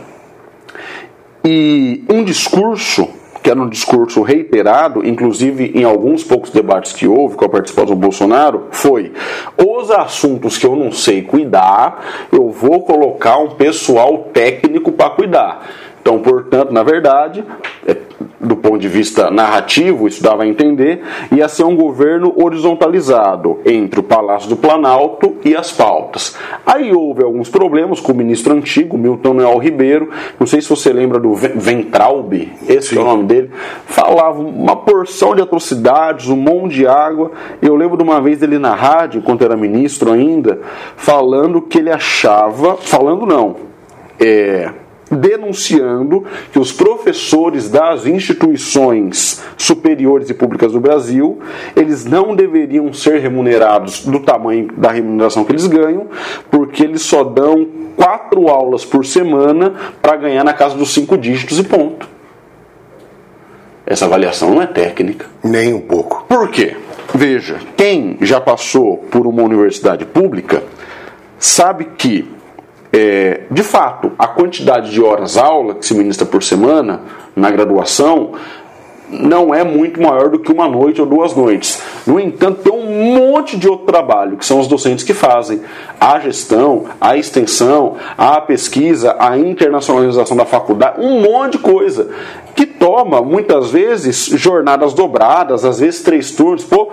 E 1.44 2.04
um 2.08 2.22
discurso, 2.22 3.08
que 3.42 3.50
era 3.50 3.60
um 3.60 3.68
discurso 3.68 4.22
reiterado, 4.22 5.04
inclusive 5.04 5.72
em 5.74 5.82
alguns 5.82 6.22
poucos 6.22 6.50
debates 6.50 6.92
que 6.92 7.08
houve 7.08 7.34
com 7.34 7.44
a 7.44 7.48
participação 7.48 7.96
do 7.96 8.00
Bolsonaro, 8.00 8.68
foi: 8.70 9.12
os 9.56 9.90
assuntos 9.90 10.56
que 10.56 10.66
eu 10.66 10.76
não 10.76 10.92
sei 10.92 11.22
cuidar, 11.22 12.28
eu 12.30 12.48
vou 12.48 12.82
colocar 12.82 13.38
um 13.38 13.50
pessoal 13.50 14.28
técnico 14.32 14.92
para 14.92 15.10
cuidar. 15.10 15.66
Então, 16.08 16.20
portanto, 16.20 16.72
na 16.72 16.82
verdade, 16.82 17.44
é, 17.86 17.94
do 18.40 18.56
ponto 18.56 18.78
de 18.78 18.88
vista 18.88 19.30
narrativo, 19.30 20.08
isso 20.08 20.22
dava 20.22 20.44
a 20.44 20.46
entender, 20.46 21.02
ia 21.30 21.46
ser 21.50 21.64
um 21.64 21.76
governo 21.76 22.32
horizontalizado 22.34 23.58
entre 23.66 24.00
o 24.00 24.02
Palácio 24.02 24.48
do 24.48 24.56
Planalto 24.56 25.36
e 25.44 25.54
as 25.54 25.70
pautas. 25.70 26.34
Aí 26.64 26.90
houve 26.94 27.22
alguns 27.22 27.50
problemas 27.50 28.00
com 28.00 28.12
o 28.12 28.14
ministro 28.14 28.54
antigo, 28.54 28.96
Milton 28.96 29.34
Noel 29.34 29.58
Ribeiro, 29.58 30.08
não 30.40 30.46
sei 30.46 30.62
se 30.62 30.70
você 30.70 30.94
lembra 30.94 31.20
do 31.20 31.34
Ven- 31.34 31.58
Ventralbe, 31.58 32.54
esse 32.66 32.96
é 32.96 33.00
o 33.02 33.04
nome 33.04 33.24
dele, 33.24 33.50
falava 33.84 34.40
uma 34.40 34.76
porção 34.76 35.34
de 35.34 35.42
atrocidades, 35.42 36.30
um 36.30 36.36
monte 36.36 36.76
de 36.76 36.86
água. 36.86 37.32
Eu 37.60 37.76
lembro 37.76 37.98
de 37.98 38.02
uma 38.02 38.18
vez 38.18 38.38
dele 38.38 38.58
na 38.58 38.74
rádio, 38.74 39.18
enquanto 39.18 39.44
era 39.44 39.58
ministro 39.58 40.10
ainda, 40.10 40.58
falando 40.96 41.60
que 41.60 41.76
ele 41.76 41.90
achava, 41.90 42.78
falando 42.78 43.26
não, 43.26 43.56
é, 44.18 44.72
denunciando 45.10 46.24
que 46.52 46.58
os 46.58 46.72
professores 46.72 47.70
das 47.70 48.06
instituições 48.06 49.42
superiores 49.56 50.28
e 50.30 50.34
públicas 50.34 50.72
do 50.72 50.80
Brasil, 50.80 51.38
eles 51.74 52.04
não 52.04 52.34
deveriam 52.34 52.92
ser 52.92 53.20
remunerados 53.20 54.04
do 54.04 54.20
tamanho 54.20 54.68
da 54.76 54.90
remuneração 54.90 55.44
que 55.44 55.52
eles 55.52 55.66
ganham, 55.66 56.06
porque 56.50 56.82
eles 56.82 57.02
só 57.02 57.24
dão 57.24 57.66
quatro 57.96 58.48
aulas 58.48 58.84
por 58.84 59.04
semana 59.04 59.74
para 60.00 60.16
ganhar 60.16 60.44
na 60.44 60.52
casa 60.52 60.76
dos 60.76 60.92
cinco 60.92 61.16
dígitos 61.16 61.58
e 61.58 61.64
ponto. 61.64 62.08
Essa 63.84 64.04
avaliação 64.04 64.54
não 64.54 64.60
é 64.60 64.66
técnica. 64.66 65.26
Nem 65.42 65.72
um 65.72 65.80
pouco. 65.80 66.24
Por 66.28 66.50
quê? 66.50 66.76
Veja, 67.14 67.56
quem 67.74 68.18
já 68.20 68.38
passou 68.38 68.98
por 69.10 69.26
uma 69.26 69.42
universidade 69.42 70.04
pública 70.04 70.62
sabe 71.38 71.86
que, 71.96 72.28
é, 72.92 73.42
de 73.50 73.62
fato, 73.62 74.12
a 74.18 74.26
quantidade 74.26 74.90
de 74.90 75.02
horas-aula 75.02 75.74
que 75.74 75.84
se 75.84 75.94
ministra 75.94 76.26
por 76.26 76.42
semana 76.42 77.00
na 77.36 77.50
graduação 77.50 78.32
não 79.10 79.54
é 79.54 79.64
muito 79.64 80.00
maior 80.00 80.28
do 80.28 80.38
que 80.38 80.52
uma 80.52 80.68
noite 80.68 81.00
ou 81.00 81.06
duas 81.06 81.34
noites. 81.34 81.80
No 82.06 82.20
entanto, 82.20 82.62
tem 82.62 82.72
um 82.72 83.14
monte 83.14 83.56
de 83.56 83.68
outro 83.68 83.86
trabalho 83.86 84.36
que 84.36 84.44
são 84.44 84.60
os 84.60 84.66
docentes 84.66 85.04
que 85.04 85.14
fazem 85.14 85.62
a 85.98 86.18
gestão, 86.20 86.84
a 87.00 87.16
extensão, 87.16 87.96
a 88.16 88.40
pesquisa, 88.40 89.16
a 89.18 89.38
internacionalização 89.38 90.36
da 90.36 90.44
faculdade, 90.44 91.00
um 91.00 91.22
monte 91.22 91.52
de 91.52 91.58
coisa 91.58 92.10
que 92.54 92.66
toma 92.66 93.22
muitas 93.22 93.70
vezes 93.70 94.26
jornadas 94.26 94.92
dobradas, 94.92 95.64
às 95.64 95.80
vezes 95.80 96.02
três 96.02 96.32
turnos. 96.32 96.64
Pô, 96.64 96.90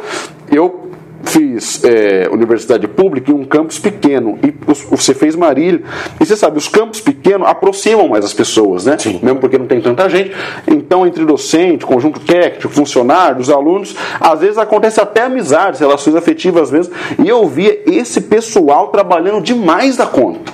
eu 0.50 0.85
fiz 1.26 1.84
é, 1.84 2.30
universidade 2.32 2.88
pública 2.88 3.32
em 3.32 3.34
um 3.34 3.46
campus 3.46 3.80
pequeno. 3.80 4.38
E 4.44 4.54
você 4.90 5.14
fez 5.14 5.36
Marília. 5.36 5.82
E 6.20 6.26
você 6.26 6.36
sabe 6.36 6.58
os 6.58 6.68
campos 6.68 7.02
pequenos 7.02 7.48
aproximam 7.48 8.08
mais 8.08 8.24
as 8.24 8.34
pessoas 8.34 8.86
né? 8.86 8.98
Sim. 8.98 9.20
mesmo 9.22 9.40
porque 9.40 9.58
não 9.58 9.66
tem 9.66 9.82
tanta 9.82 10.10
gente. 10.10 10.32
Então 10.68 11.06
entre 11.06 11.26
docente 11.26 11.86
conjunto 11.86 12.20
técnico 12.20 12.70
funcionário 12.70 13.40
os 13.40 13.50
alunos 13.50 13.96
às 14.20 14.40
vezes 14.40 14.58
acontece 14.58 15.02
até 15.02 15.24
amizades 15.24 15.80
relações 15.80 16.16
afetivas 16.16 16.72
mesmo 16.72 16.94
e 17.24 17.28
eu 17.28 17.46
via 17.48 17.82
esse 17.86 18.22
pessoal 18.22 18.88
trabalhando 18.88 19.42
demais 19.42 19.98
da 19.98 20.06
conta. 20.06 20.54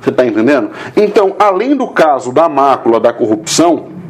Você 0.00 0.10
está 0.10 0.26
entendendo? 0.26 0.70
Então 0.96 1.34
além 1.38 1.76
do 1.76 1.88
caso 1.88 2.32
da 2.32 2.48
mácula 2.48 2.98
da 2.98 3.12
corrupção 3.12 4.01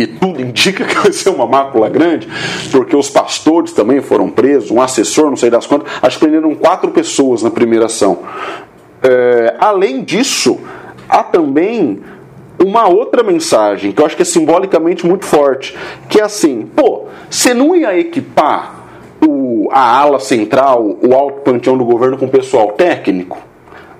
e 0.00 0.06
tudo 0.06 0.40
indica 0.40 0.84
que 0.86 0.94
vai 0.94 1.12
ser 1.12 1.30
uma 1.30 1.46
mácula 1.46 1.88
grande, 1.88 2.28
porque 2.70 2.96
os 2.96 3.10
pastores 3.10 3.72
também 3.72 4.00
foram 4.00 4.30
presos, 4.30 4.70
um 4.70 4.80
assessor, 4.80 5.28
não 5.28 5.36
sei 5.36 5.50
das 5.50 5.66
quantas, 5.66 5.92
acho 6.02 6.18
que 6.18 6.24
prenderam 6.24 6.54
quatro 6.54 6.90
pessoas 6.90 7.42
na 7.42 7.50
primeira 7.50 7.86
ação. 7.86 8.20
É, 9.02 9.54
além 9.58 10.02
disso, 10.02 10.60
há 11.08 11.22
também 11.22 12.00
uma 12.62 12.88
outra 12.88 13.22
mensagem 13.22 13.92
que 13.92 14.02
eu 14.02 14.06
acho 14.06 14.16
que 14.16 14.22
é 14.22 14.24
simbolicamente 14.24 15.06
muito 15.06 15.24
forte, 15.24 15.76
que 16.08 16.20
é 16.20 16.24
assim, 16.24 16.68
pô, 16.74 17.06
você 17.28 17.54
não 17.54 17.74
ia 17.74 17.98
equipar 17.98 18.80
o, 19.26 19.68
a 19.70 19.98
ala 19.98 20.18
central, 20.18 20.98
o 21.02 21.14
alto 21.14 21.40
panteão 21.40 21.76
do 21.76 21.84
governo 21.84 22.18
com 22.18 22.28
pessoal 22.28 22.72
técnico? 22.72 23.49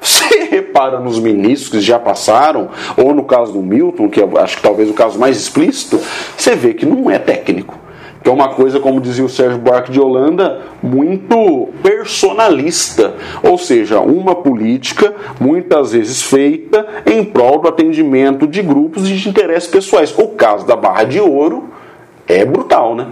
Você 0.01 0.45
repara 0.45 0.99
nos 0.99 1.19
ministros 1.19 1.71
que 1.71 1.81
já 1.81 1.99
passaram, 1.99 2.71
ou 2.97 3.15
no 3.15 3.25
caso 3.25 3.53
do 3.53 3.61
Milton, 3.61 4.09
que 4.09 4.21
eu 4.21 4.39
acho 4.39 4.57
que 4.57 4.63
talvez 4.63 4.89
o 4.89 4.95
caso 4.95 5.19
mais 5.19 5.37
explícito, 5.37 6.01
você 6.37 6.55
vê 6.57 6.73
que 6.73 6.87
não 6.87 7.11
é 7.11 7.19
técnico. 7.19 7.79
que 8.23 8.29
é 8.29 8.33
uma 8.33 8.49
coisa, 8.51 8.79
como 8.79 9.01
dizia 9.01 9.25
o 9.25 9.29
Sérgio 9.29 9.59
Buarque 9.59 9.91
de 9.91 10.01
Holanda, 10.01 10.61
muito 10.83 11.71
personalista, 11.83 13.15
ou 13.43 13.57
seja, 13.57 14.01
uma 14.01 14.35
política 14.35 15.15
muitas 15.41 15.93
vezes 15.93 16.23
feita 16.23 16.87
em 17.07 17.25
prol 17.25 17.61
do 17.61 17.69
atendimento 17.69 18.47
de 18.47 18.61
grupos 18.61 19.09
de 19.09 19.29
interesses 19.29 19.69
pessoais. 19.69 20.15
O 20.19 20.29
caso 20.29 20.67
da 20.67 20.77
Barra 20.77 21.05
de 21.05 21.19
Ouro 21.19 21.71
é 22.29 22.45
brutal, 22.45 22.95
né? 22.95 23.07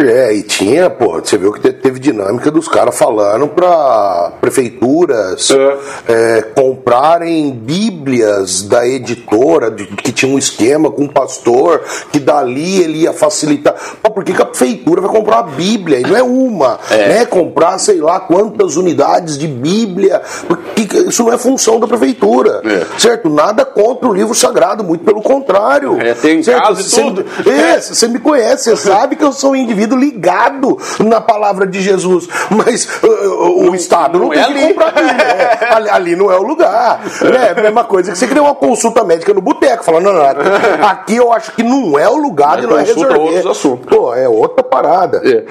É, 0.00 0.34
e 0.34 0.42
tinha, 0.42 0.88
pô, 0.88 1.20
você 1.20 1.36
viu 1.36 1.52
que 1.52 1.72
teve 1.72 1.98
dinâmica 1.98 2.50
dos 2.50 2.68
caras 2.68 2.96
falando 2.96 3.48
para 3.48 4.32
prefeituras 4.40 5.50
é. 5.50 5.78
É, 6.08 6.42
comprarem 6.42 7.50
bíblias 7.50 8.62
da 8.62 8.86
editora, 8.86 9.70
de, 9.70 9.86
que 9.86 10.12
tinha 10.12 10.32
um 10.32 10.38
esquema 10.38 10.90
com 10.90 11.04
o 11.04 11.12
pastor, 11.12 11.82
que 12.10 12.18
dali 12.18 12.82
ele 12.82 13.02
ia 13.02 13.12
facilitar. 13.12 13.74
Pô, 14.02 14.10
por 14.10 14.24
que, 14.24 14.32
que 14.32 14.42
a 14.42 14.46
prefeitura 14.46 15.00
vai 15.00 15.10
comprar 15.10 15.42
uma 15.42 15.52
bíblia? 15.52 16.00
E 16.00 16.02
não 16.02 16.16
é 16.16 16.22
uma, 16.22 16.78
é. 16.90 17.08
né? 17.08 17.26
Comprar 17.26 17.78
sei 17.78 18.00
lá 18.00 18.20
quantas 18.20 18.76
unidades 18.76 19.36
de 19.36 19.46
bíblia. 19.46 20.22
Porque 20.46 20.98
isso 20.98 21.24
não 21.24 21.32
é 21.32 21.38
função 21.38 21.78
da 21.78 21.86
prefeitura, 21.86 22.62
é. 22.64 22.98
certo? 22.98 23.28
Nada 23.28 23.64
contra 23.64 24.08
o 24.08 24.12
livro 24.12 24.34
sagrado, 24.34 24.82
muito 24.82 25.04
pelo 25.04 25.22
contrário. 25.22 26.00
É, 26.00 26.14
tem 26.14 26.42
certo? 26.42 26.62
caso 26.62 26.82
você, 26.82 27.02
tudo. 27.02 27.24
É, 27.48 27.80
você 27.80 28.08
me 28.08 28.18
conhece, 28.18 28.64
você 28.64 28.76
sabe 28.76 29.16
que 29.16 29.24
eu 29.24 29.32
sou 29.32 29.52
um 29.52 29.56
indivíduo 29.56 29.89
indivíduo 29.90 29.98
ligado 29.98 30.78
na 31.04 31.20
palavra 31.20 31.66
de 31.66 31.80
Jesus. 31.80 32.28
Mas 32.50 33.02
uh, 33.02 33.70
o 33.70 33.74
Estado 33.74 34.18
não, 34.18 34.26
não 34.26 34.30
tem 34.30 34.40
é 34.40 34.44
que 34.44 34.50
ali. 34.50 34.68
comprar 34.68 34.92
Bíblia. 34.92 35.14
É, 35.14 35.66
ali, 35.74 35.90
ali, 35.90 36.16
não 36.16 36.30
é 36.30 36.38
o 36.38 36.42
lugar. 36.42 37.00
Né? 37.22 37.62
Mesma 37.62 37.84
coisa 37.84 38.12
que 38.12 38.18
você 38.18 38.26
queria 38.26 38.42
uma 38.42 38.54
consulta 38.54 39.04
médica 39.04 39.34
no 39.34 39.40
boteco, 39.40 39.84
falando, 39.84 40.04
não, 40.04 40.12
não, 40.14 40.88
aqui 40.88 41.16
eu 41.16 41.32
acho 41.32 41.52
que 41.52 41.62
não 41.62 41.98
é 41.98 42.08
o 42.08 42.16
lugar 42.16 42.56
Mas 42.56 42.60
de 42.60 42.66
nós 42.66 42.88
resolver. 42.88 43.18
outros 43.18 43.46
assuntos. 43.46 43.86
Pô, 43.86 44.14
é 44.14 44.28
outra 44.28 44.62
parada. 44.62 45.22
É. 45.24 45.44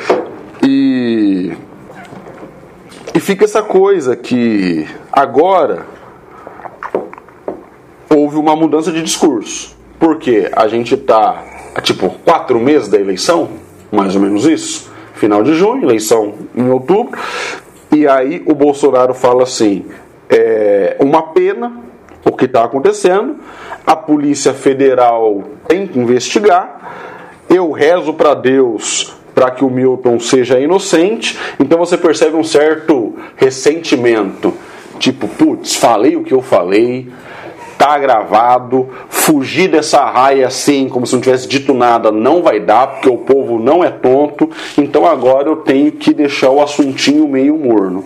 E... 0.64 1.58
E 3.14 3.20
fica 3.20 3.44
essa 3.44 3.64
coisa 3.64 4.16
que 4.16 4.88
agora 5.12 5.86
houve 8.10 8.38
uma 8.38 8.56
mudança 8.56 8.92
de 8.92 9.02
discurso. 9.02 9.78
Porque 10.00 10.50
a 10.56 10.68
gente 10.68 10.94
está 10.94 11.44
tipo 11.82 12.10
quatro 12.24 12.60
meses 12.60 12.88
da 12.88 12.98
eleição 12.98 13.50
mais 13.92 14.16
ou 14.16 14.22
menos 14.22 14.46
isso. 14.46 14.92
Final 15.14 15.44
de 15.44 15.54
junho, 15.54 15.84
eleição 15.84 16.34
em 16.56 16.70
outubro. 16.70 17.20
E 17.92 18.08
aí 18.08 18.42
o 18.46 18.54
Bolsonaro 18.54 19.14
fala 19.14 19.44
assim: 19.44 19.86
é 20.30 20.96
uma 21.00 21.24
pena 21.24 21.90
o 22.26 22.32
que 22.32 22.46
está 22.46 22.64
acontecendo, 22.64 23.38
a 23.86 23.96
Polícia 23.96 24.54
Federal 24.54 25.44
tem 25.68 25.88
que 25.88 26.00
investigar. 26.00 27.46
Eu 27.50 27.72
rezo 27.72 28.14
para 28.14 28.34
Deus 28.34 29.16
para 29.34 29.52
que 29.52 29.64
o 29.64 29.70
Milton 29.70 30.20
seja 30.20 30.60
inocente. 30.60 31.38
Então 31.60 31.78
você 31.78 31.98
percebe 31.98 32.36
um 32.36 32.44
certo 32.44 33.16
ressentimento. 33.36 34.54
Tipo, 35.00 35.28
putz, 35.28 35.76
falei 35.76 36.16
o 36.18 36.24
que 36.24 36.34
eu 36.34 36.42
falei, 36.42 37.10
tá 37.80 37.98
gravado. 37.98 38.90
Fugir 39.08 39.70
dessa 39.70 40.04
raia 40.04 40.46
assim, 40.46 40.90
como 40.90 41.08
se 41.08 41.14
não 41.14 41.22
tivesse 41.22 41.48
dito 41.48 41.74
nada, 41.74 42.12
não 42.12 42.44
vai 42.44 42.60
dar, 42.60 42.88
porque 42.88 43.10
o 43.10 43.18
povo 43.18 43.58
não 43.58 43.82
é 43.82 43.90
tonto. 43.90 44.50
Então 44.78 45.06
agora 45.06 45.48
eu 45.48 45.56
tenho 45.56 45.94
que 45.94 46.14
deixar 46.14 46.50
o 46.50 46.62
assuntinho 46.62 47.28
meio 47.28 47.58
morno. 47.58 48.04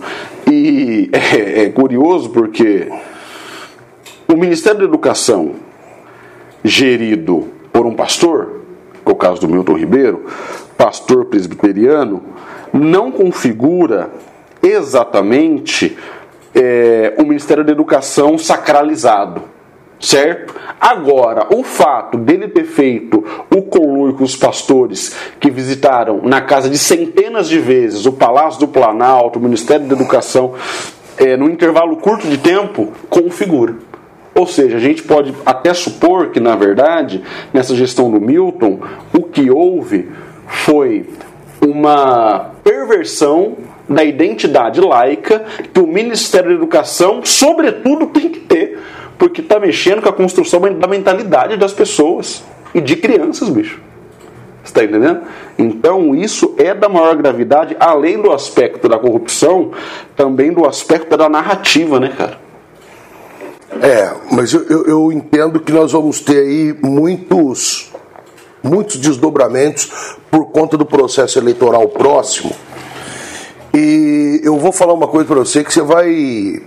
E 0.50 1.10
é, 1.12 1.64
é 1.64 1.70
curioso 1.70 2.30
porque 2.30 2.88
o 4.28 4.36
Ministério 4.36 4.78
da 4.78 4.84
Educação, 4.84 5.56
gerido 6.62 7.48
por 7.72 7.84
um 7.84 7.94
pastor, 7.94 8.60
que 9.04 9.10
é 9.10 9.12
o 9.12 9.16
caso 9.16 9.40
do 9.40 9.48
Milton 9.48 9.76
Ribeiro, 9.76 10.26
pastor 10.78 11.24
presbiteriano, 11.24 12.22
não 12.72 13.10
configura 13.10 14.10
exatamente 14.62 15.96
é, 16.54 17.14
o 17.18 17.24
Ministério 17.24 17.64
da 17.64 17.72
Educação 17.72 18.38
sacralizado 18.38 19.53
certo? 20.04 20.54
Agora, 20.80 21.46
o 21.54 21.62
fato 21.64 22.18
dele 22.18 22.48
ter 22.48 22.64
feito 22.64 23.24
o 23.50 23.62
conluio 23.62 24.14
com 24.14 24.24
os 24.24 24.36
pastores 24.36 25.16
que 25.40 25.50
visitaram 25.50 26.20
na 26.22 26.40
casa 26.40 26.68
de 26.68 26.78
centenas 26.78 27.48
de 27.48 27.58
vezes 27.58 28.04
o 28.06 28.12
Palácio 28.12 28.60
do 28.60 28.68
Planalto, 28.68 29.38
o 29.38 29.42
Ministério 29.42 29.86
da 29.86 29.94
Educação, 29.94 30.54
é, 31.16 31.36
num 31.36 31.48
intervalo 31.48 31.96
curto 31.96 32.28
de 32.28 32.38
tempo, 32.38 32.92
configura. 33.08 33.76
Ou 34.34 34.46
seja, 34.46 34.76
a 34.76 34.80
gente 34.80 35.02
pode 35.02 35.32
até 35.46 35.72
supor 35.72 36.30
que, 36.30 36.40
na 36.40 36.56
verdade, 36.56 37.22
nessa 37.52 37.74
gestão 37.74 38.10
do 38.10 38.20
Milton, 38.20 38.80
o 39.16 39.22
que 39.22 39.48
houve 39.50 40.10
foi 40.46 41.08
uma 41.60 42.50
perversão 42.62 43.56
da 43.88 44.02
identidade 44.02 44.80
laica 44.80 45.44
que 45.72 45.80
o 45.80 45.86
Ministério 45.86 46.50
da 46.50 46.56
Educação, 46.56 47.20
sobretudo, 47.24 48.06
tem 48.06 48.28
que 48.28 48.40
ter 48.40 48.78
porque 49.18 49.40
está 49.40 49.58
mexendo 49.60 50.02
com 50.02 50.08
a 50.08 50.12
construção 50.12 50.60
da 50.60 50.86
mentalidade 50.86 51.56
das 51.56 51.72
pessoas 51.72 52.42
e 52.74 52.80
de 52.80 52.96
crianças, 52.96 53.48
bicho. 53.48 53.80
Está 54.64 54.82
entendendo? 54.82 55.20
Então 55.58 56.14
isso 56.14 56.54
é 56.56 56.74
da 56.74 56.88
maior 56.88 57.14
gravidade, 57.16 57.76
além 57.78 58.20
do 58.20 58.32
aspecto 58.32 58.88
da 58.88 58.98
corrupção, 58.98 59.72
também 60.16 60.52
do 60.52 60.66
aspecto 60.66 61.16
da 61.16 61.28
narrativa, 61.28 62.00
né, 62.00 62.12
cara? 62.16 62.38
É, 63.82 64.10
mas 64.30 64.52
eu, 64.52 64.64
eu, 64.68 64.86
eu 64.86 65.12
entendo 65.12 65.60
que 65.60 65.72
nós 65.72 65.92
vamos 65.92 66.20
ter 66.20 66.38
aí 66.38 66.74
muitos, 66.82 67.92
muitos 68.62 68.96
desdobramentos 68.96 70.16
por 70.30 70.46
conta 70.46 70.76
do 70.76 70.86
processo 70.86 71.38
eleitoral 71.38 71.88
próximo. 71.88 72.54
E 73.74 74.40
eu 74.42 74.56
vou 74.56 74.72
falar 74.72 74.94
uma 74.94 75.08
coisa 75.08 75.26
para 75.26 75.40
você 75.40 75.64
que 75.64 75.72
você 75.72 75.82
vai 75.82 76.62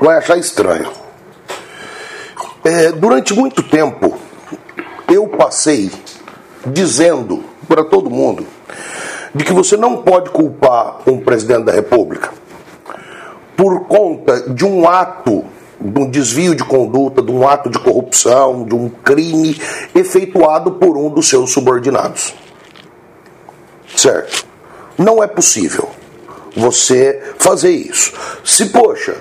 vai 0.00 0.16
achar 0.16 0.38
estranho. 0.38 0.90
É, 2.64 2.90
durante 2.92 3.34
muito 3.34 3.62
tempo, 3.62 4.18
eu 5.08 5.28
passei 5.28 5.90
dizendo 6.66 7.44
para 7.68 7.84
todo 7.84 8.10
mundo 8.10 8.46
de 9.34 9.44
que 9.44 9.52
você 9.52 9.76
não 9.76 9.98
pode 9.98 10.30
culpar 10.30 10.98
um 11.06 11.20
presidente 11.20 11.64
da 11.64 11.72
República 11.72 12.32
por 13.56 13.86
conta 13.86 14.50
de 14.50 14.64
um 14.64 14.88
ato, 14.88 15.44
de 15.80 16.00
um 16.00 16.10
desvio 16.10 16.54
de 16.54 16.64
conduta, 16.64 17.22
de 17.22 17.30
um 17.30 17.46
ato 17.46 17.68
de 17.68 17.78
corrupção, 17.78 18.64
de 18.64 18.74
um 18.74 18.88
crime 18.88 19.60
efetuado 19.94 20.72
por 20.72 20.96
um 20.96 21.10
dos 21.10 21.28
seus 21.28 21.52
subordinados. 21.52 22.34
Certo? 23.94 24.46
Não 24.96 25.22
é 25.22 25.26
possível 25.26 25.90
você 26.56 27.22
fazer 27.38 27.70
isso. 27.70 28.12
Se, 28.44 28.66
poxa, 28.66 29.16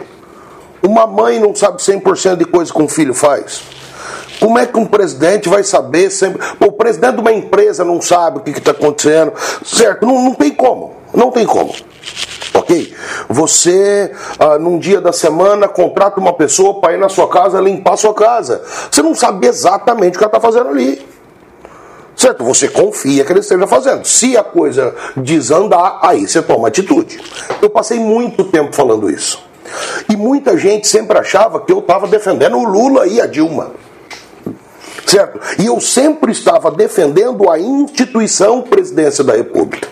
uma 0.81 1.05
mãe 1.05 1.39
não 1.39 1.55
sabe 1.55 1.77
100% 1.77 2.37
de 2.37 2.45
coisa 2.45 2.71
que 2.71 2.81
um 2.81 2.87
filho 2.87 3.13
faz. 3.13 3.61
Como 4.39 4.57
é 4.57 4.65
que 4.65 4.77
um 4.77 4.85
presidente 4.85 5.49
vai 5.49 5.63
saber 5.63 6.09
sempre? 6.09 6.41
o 6.65 6.71
presidente 6.71 7.15
de 7.15 7.21
uma 7.21 7.33
empresa 7.33 7.83
não 7.83 8.01
sabe 8.01 8.37
o 8.37 8.41
que 8.41 8.51
está 8.51 8.71
acontecendo, 8.71 9.33
certo? 9.65 10.05
Não, 10.05 10.23
não 10.23 10.33
tem 10.33 10.51
como, 10.51 10.93
não 11.13 11.29
tem 11.29 11.45
como. 11.45 11.73
Ok? 12.53 12.93
Você, 13.27 14.11
ah, 14.39 14.57
num 14.57 14.79
dia 14.79 15.01
da 15.01 15.11
semana, 15.11 15.67
contrata 15.67 16.19
uma 16.19 16.33
pessoa 16.33 16.79
para 16.79 16.93
ir 16.93 16.97
na 16.97 17.09
sua 17.09 17.27
casa 17.27 17.59
limpar 17.59 17.93
a 17.93 17.97
sua 17.97 18.13
casa. 18.13 18.63
Você 18.89 19.01
não 19.01 19.13
sabe 19.13 19.47
exatamente 19.47 20.15
o 20.15 20.17
que 20.17 20.23
ela 20.23 20.29
está 20.29 20.39
fazendo 20.39 20.69
ali. 20.69 21.05
Certo? 22.15 22.43
Você 22.43 22.67
confia 22.67 23.23
que 23.23 23.31
ele 23.31 23.39
esteja 23.39 23.67
fazendo. 23.67 24.05
Se 24.05 24.35
a 24.35 24.43
coisa 24.43 24.93
desandar, 25.15 25.99
aí 26.01 26.27
você 26.27 26.41
toma 26.41 26.67
atitude. 26.67 27.19
Eu 27.61 27.69
passei 27.69 27.99
muito 27.99 28.43
tempo 28.45 28.75
falando 28.75 29.09
isso. 29.09 29.48
E 30.09 30.15
muita 30.15 30.57
gente 30.57 30.87
sempre 30.87 31.17
achava 31.17 31.59
que 31.61 31.71
eu 31.71 31.79
estava 31.79 32.07
defendendo 32.07 32.57
o 32.57 32.63
Lula 32.63 33.07
e 33.07 33.21
a 33.21 33.25
Dilma. 33.25 33.71
Certo? 35.05 35.39
E 35.57 35.65
eu 35.65 35.79
sempre 35.81 36.31
estava 36.31 36.69
defendendo 36.69 37.49
a 37.49 37.59
instituição 37.59 38.61
presidência 38.61 39.23
da 39.23 39.35
República. 39.35 39.87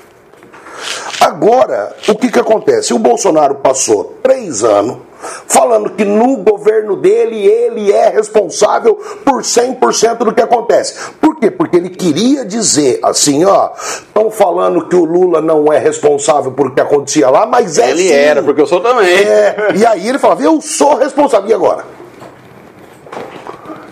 Agora, 1.19 1.95
o 2.07 2.15
que, 2.15 2.29
que 2.29 2.39
acontece? 2.39 2.93
O 2.93 2.99
Bolsonaro 2.99 3.55
passou 3.55 4.17
três 4.21 4.63
anos 4.63 5.06
falando 5.19 5.91
que 5.91 6.05
no 6.05 6.37
governo 6.37 6.95
dele 6.95 7.45
ele 7.45 7.91
é 7.91 8.09
responsável 8.09 8.95
por 9.25 9.41
100% 9.41 10.17
do 10.17 10.33
que 10.33 10.41
acontece. 10.41 11.11
Por 11.19 11.39
quê? 11.39 11.49
Porque 11.49 11.77
ele 11.77 11.89
queria 11.89 12.45
dizer 12.45 12.99
assim, 13.03 13.43
ó, 13.45 13.71
estão 13.77 14.29
falando 14.29 14.87
que 14.87 14.95
o 14.95 15.05
Lula 15.05 15.41
não 15.41 15.71
é 15.71 15.77
responsável 15.77 16.51
por 16.51 16.67
o 16.67 16.73
que 16.73 16.81
acontecia 16.81 17.29
lá, 17.29 17.45
mas 17.45 17.77
é 17.77 17.89
Ele 17.89 18.07
sim. 18.07 18.13
era, 18.13 18.43
porque 18.43 18.61
eu 18.61 18.67
sou 18.67 18.81
também. 18.81 19.07
É, 19.07 19.73
e 19.75 19.85
aí 19.85 20.07
ele 20.07 20.19
falava, 20.19 20.43
eu 20.43 20.61
sou 20.61 20.95
responsável. 20.95 21.49
E 21.49 21.53
agora? 21.53 21.85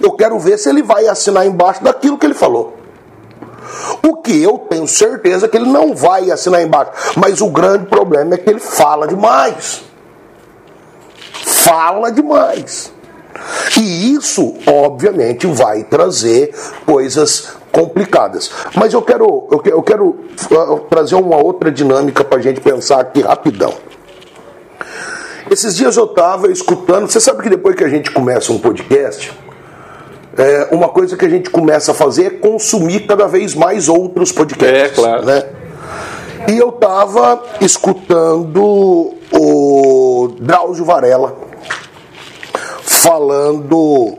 Eu 0.02 0.12
quero 0.12 0.38
ver 0.38 0.58
se 0.58 0.70
ele 0.70 0.84
vai 0.84 1.08
assinar 1.08 1.46
embaixo 1.46 1.84
daquilo 1.84 2.18
que 2.18 2.26
ele 2.26 2.34
falou. 2.34 2.78
O 4.08 4.18
que 4.18 4.42
eu 4.42 4.60
tenho 4.70 4.88
certeza 4.88 5.48
que 5.48 5.58
ele 5.58 5.70
não 5.70 5.96
vai 5.96 6.30
assinar 6.30 6.62
embaixo. 6.62 6.92
Mas 7.16 7.42
o 7.42 7.50
grande 7.50 7.86
problema 7.88 8.36
é 8.36 8.38
que 8.38 8.50
ele 8.50 8.60
fala 8.60 9.08
demais 9.08 9.84
fala 11.46 12.12
demais. 12.12 12.92
E 13.78 14.14
isso, 14.14 14.56
obviamente, 14.66 15.46
vai 15.46 15.84
trazer 15.84 16.54
coisas 16.86 17.50
complicadas. 17.72 18.50
Mas 18.74 18.94
eu 18.94 19.02
quero, 19.02 19.48
eu 19.52 19.60
quero, 19.60 19.76
eu 19.76 19.84
quero 19.84 20.06
uh, 20.08 20.80
trazer 20.90 21.16
uma 21.16 21.38
outra 21.38 21.72
dinâmica 21.72 22.24
para 22.24 22.40
a 22.40 22.42
gente 22.42 22.62
pensar 22.62 23.02
aqui 23.02 23.22
rapidão. 23.22 23.74
Esses 25.52 25.76
dias 25.76 25.98
eu 25.98 26.06
estava 26.06 26.52
escutando. 26.52 27.08
Você 27.10 27.20
sabe 27.20 27.44
que 27.44 27.50
depois 27.50 27.76
que 27.76 27.84
a 27.84 27.90
gente 27.90 28.10
começa 28.10 28.52
um 28.52 28.58
podcast, 28.58 29.32
é, 30.38 30.70
uma 30.72 30.90
coisa 30.90 31.16
que 31.16 31.26
a 31.26 31.30
gente 31.30 31.50
começa 31.50 31.92
a 31.92 31.96
fazer 31.96 32.26
é 32.26 32.30
consumir 32.30 33.02
cada 33.02 33.28
vez 33.28 33.54
mais 33.54 33.88
outros 33.88 34.32
podcasts. 34.32 34.98
É, 34.98 35.02
claro. 35.02 35.26
Né? 35.26 35.44
E 36.48 36.58
eu 36.58 36.70
estava 36.70 37.44
escutando 37.60 39.14
o 39.32 40.30
Drauzio 40.40 40.86
Varela 40.86 41.36
falando. 42.84 44.18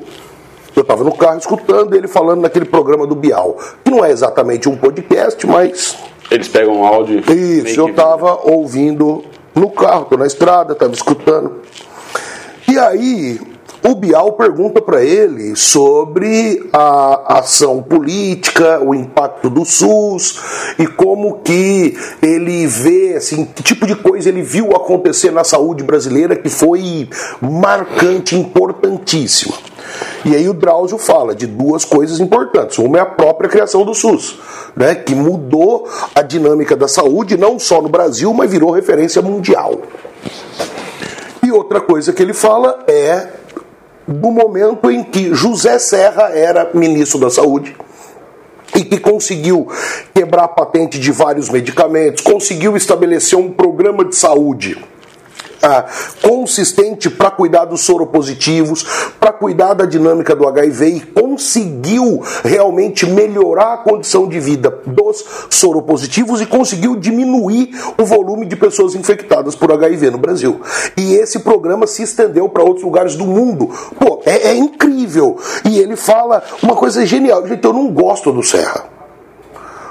Eu 0.75 0.83
estava 0.83 1.05
no 1.05 1.15
carro 1.15 1.39
escutando 1.39 1.95
ele 1.95 2.09
falando 2.09 2.43
naquele 2.43 2.65
programa 2.65 3.07
do 3.07 3.15
Bial, 3.15 3.57
que 3.85 3.91
não 3.91 4.05
é 4.05 4.11
exatamente 4.11 4.69
um 4.69 4.77
podcast, 4.77 5.47
mas. 5.47 5.97
Eles 6.31 6.49
pegam 6.49 6.85
áudio. 6.85 7.21
Isso, 7.33 7.81
eu 7.81 7.89
estava 7.89 8.41
ouvindo 8.43 9.25
no 9.55 9.71
carro, 9.71 10.03
estou 10.03 10.19
na 10.19 10.27
estrada, 10.27 10.73
estava 10.73 10.93
escutando. 10.93 11.62
E 12.69 12.79
aí, 12.79 13.41
o 13.85 13.95
Bial 13.95 14.33
pergunta 14.33 14.81
para 14.81 15.05
ele 15.05 15.55
sobre 15.55 16.69
a 16.73 17.39
ação 17.39 17.83
política, 17.83 18.81
o 18.83 18.95
impacto 18.95 19.49
do 19.49 19.65
SUS 19.65 20.41
e 20.79 20.87
como 20.87 21.41
que 21.41 21.97
ele 22.23 22.67
vê, 22.67 23.15
assim, 23.17 23.45
que 23.45 23.62
tipo 23.62 23.87
de 23.87 23.95
coisa 23.95 24.29
ele 24.29 24.43
viu 24.43 24.71
acontecer 24.71 25.31
na 25.31 25.45
saúde 25.45 25.85
brasileira 25.85 26.35
que 26.35 26.49
foi 26.49 27.09
marcante, 27.41 28.35
importantíssima. 28.35 29.55
E 30.25 30.35
aí 30.35 30.49
o 30.49 30.55
Drauzio 30.55 30.99
fala 30.99 31.35
de 31.35 31.47
duas 31.47 31.85
coisas 31.85 32.19
importantes. 32.19 32.79
Uma 32.79 32.99
é 32.99 33.01
a 33.01 33.07
própria 33.07 33.49
criação 33.49 33.85
do 33.85 33.95
SUS, 33.95 34.39
né, 34.75 34.95
que 34.95 35.15
mudou 35.15 35.89
a 36.15 36.23
dinâmica 36.23 36.75
da 36.77 36.89
saúde 36.89 37.37
não 37.37 37.59
só 37.59 37.81
no 37.81 37.89
Brasil, 37.89 38.33
mas 38.33 38.51
virou 38.51 38.71
referência 38.71 39.23
mundial. 39.23 39.81
E 41.43 41.53
outra 41.53 41.81
coisa 41.81 42.12
que 42.12 42.21
ele 42.21 42.35
fala 42.35 42.85
é 42.89 43.29
do 44.07 44.31
momento 44.31 44.90
em 44.90 45.03
que 45.03 45.35
José 45.35 45.79
Serra 45.79 46.31
era 46.31 46.71
ministro 46.73 47.19
da 47.19 47.31
Saúde 47.31 47.77
e 48.75 48.85
que 48.85 48.99
conseguiu 48.99 49.66
quebrar 50.14 50.45
a 50.45 50.49
patente 50.49 50.99
de 50.99 51.11
vários 51.11 51.49
medicamentos, 51.49 52.23
conseguiu 52.23 52.77
estabelecer 52.77 53.38
um 53.38 53.51
programa 53.51 54.05
de 54.05 54.14
saúde 54.14 54.77
ah, 55.62 55.85
consistente 56.23 57.09
para 57.09 57.31
cuidar 57.31 57.64
dos 57.64 57.83
soropositivos, 57.83 58.85
para 59.19 59.33
cuidar 59.33 59.75
da 59.75 59.85
dinâmica 59.85 60.35
do 60.35 60.47
HIV 60.47 60.87
e 60.88 61.01
conseguiu 61.01 62.23
realmente 62.45 63.07
melhorar 63.07 63.75
a 63.75 63.79
condição 63.79 64.29
de 64.29 64.38
vida 64.38 64.71
dos 64.87 65.25
soropositivos 65.51 66.40
e 66.40 66.47
conseguiu 66.47 66.97
diminuir 66.97 67.71
o 67.99 68.05
volume 68.05 68.47
de 68.47 68.57
pessoas 68.57 68.95
infectadas 68.95 69.55
por 69.55 69.73
HIV 69.73 70.11
no 70.11 70.19
Brasil. 70.19 70.61
E 70.97 71.14
esse 71.14 71.40
programa 71.40 71.87
se 71.87 72.03
estendeu 72.03 72.49
para 72.49 72.62
outros 72.62 72.85
lugares 72.85 73.16
do 73.16 73.27
mundo. 73.27 73.71
Pô, 73.99 74.21
é, 74.25 74.49
é 74.49 74.57
incrível. 74.57 75.38
E 75.64 75.79
ele 75.79 75.97
fala 75.97 76.42
uma 76.62 76.75
coisa 76.75 77.05
genial. 77.05 77.47
Gente, 77.47 77.64
eu 77.64 77.73
não 77.73 77.88
gosto 77.88 78.33
do 78.33 78.42
Serra. 78.42 78.96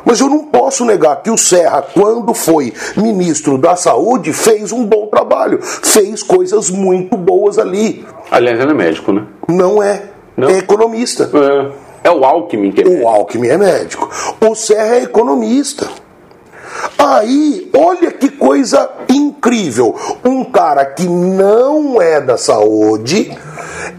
Mas 0.06 0.20
eu 0.20 0.30
não 0.30 0.46
posso 0.46 0.86
negar 0.86 1.22
que 1.24 1.32
o 1.32 1.38
Serra, 1.38 1.82
quando 1.82 2.34
foi 2.34 2.72
ministro 2.96 3.58
da 3.58 3.76
Saúde, 3.76 4.32
fez 4.32 4.72
um 4.72 4.86
bom 4.86 5.08
trabalho, 5.08 5.60
fez 5.62 6.22
coisas 6.22 6.70
muito 6.70 7.18
boas 7.18 7.58
ali. 7.58 8.06
Aliás, 8.30 8.60
ele 8.60 8.72
é 8.72 8.76
médico, 8.76 9.12
né? 9.12 9.26
Não 9.48 9.82
é. 9.82 10.04
Não. 10.38 10.50
É 10.50 10.58
economista. 10.60 11.30
É. 12.04 12.08
é 12.10 12.12
o 12.12 12.24
Alckmin 12.24 12.72
que 12.72 12.82
é 12.82 12.84
médico. 12.84 13.04
O 13.04 13.08
Alckmin 13.08 13.48
é 13.48 13.58
médico. 13.58 14.10
O 14.42 14.54
Serra 14.54 14.98
é 14.98 15.04
economista. 15.04 15.88
Aí, 16.98 17.70
olha 17.74 18.12
que 18.12 18.30
coisa 18.30 18.90
incrível. 19.10 19.96
Um 20.24 20.44
cara 20.44 20.86
que 20.86 21.08
não 21.08 22.02
é 22.02 22.20
da 22.20 22.38
saúde 22.38 23.36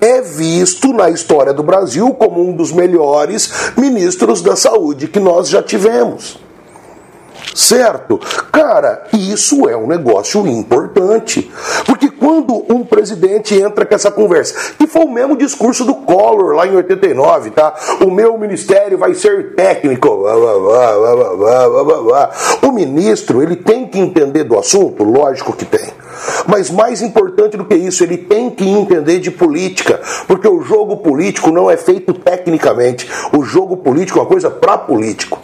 é 0.00 0.20
visto 0.20 0.92
na 0.92 1.11
história 1.11 1.52
do 1.52 1.62
Brasil 1.62 2.12
como 2.14 2.48
um 2.48 2.52
dos 2.52 2.72
melhores 2.72 3.72
ministros 3.76 4.42
da 4.42 4.56
saúde 4.56 5.09
que 5.09 5.20
nós 5.20 5.48
já 5.48 5.62
tivemos. 5.62 6.38
Certo? 7.54 8.18
Cara, 8.52 9.06
isso 9.12 9.68
é 9.68 9.76
um 9.76 9.87
negócio 9.87 10.46
importante. 10.46 11.50
Porque 11.87 12.06
quando 12.26 12.66
um 12.68 12.82
presidente 12.84 13.54
entra 13.54 13.86
com 13.86 13.94
essa 13.94 14.10
conversa, 14.10 14.74
que 14.76 14.88
foi 14.88 15.04
o 15.04 15.08
mesmo 15.08 15.36
discurso 15.36 15.84
do 15.84 15.94
Collor 15.94 16.56
lá 16.56 16.66
em 16.66 16.74
89, 16.74 17.52
tá? 17.52 17.72
O 18.04 18.10
meu 18.10 18.36
ministério 18.36 18.98
vai 18.98 19.14
ser 19.14 19.54
técnico. 19.54 20.08
O 22.62 22.72
ministro, 22.72 23.44
ele 23.44 23.54
tem 23.54 23.86
que 23.86 24.00
entender 24.00 24.42
do 24.42 24.58
assunto? 24.58 25.04
Lógico 25.04 25.52
que 25.52 25.64
tem. 25.64 25.88
Mas 26.48 26.68
mais 26.68 27.00
importante 27.00 27.56
do 27.56 27.64
que 27.64 27.76
isso, 27.76 28.02
ele 28.02 28.16
tem 28.16 28.50
que 28.50 28.68
entender 28.68 29.20
de 29.20 29.30
política, 29.30 30.00
porque 30.26 30.48
o 30.48 30.62
jogo 30.62 30.96
político 30.96 31.52
não 31.52 31.70
é 31.70 31.76
feito 31.76 32.12
tecnicamente. 32.12 33.08
O 33.32 33.44
jogo 33.44 33.76
político 33.76 34.18
é 34.18 34.22
uma 34.22 34.28
coisa 34.28 34.50
para 34.50 34.76
político. 34.76 35.38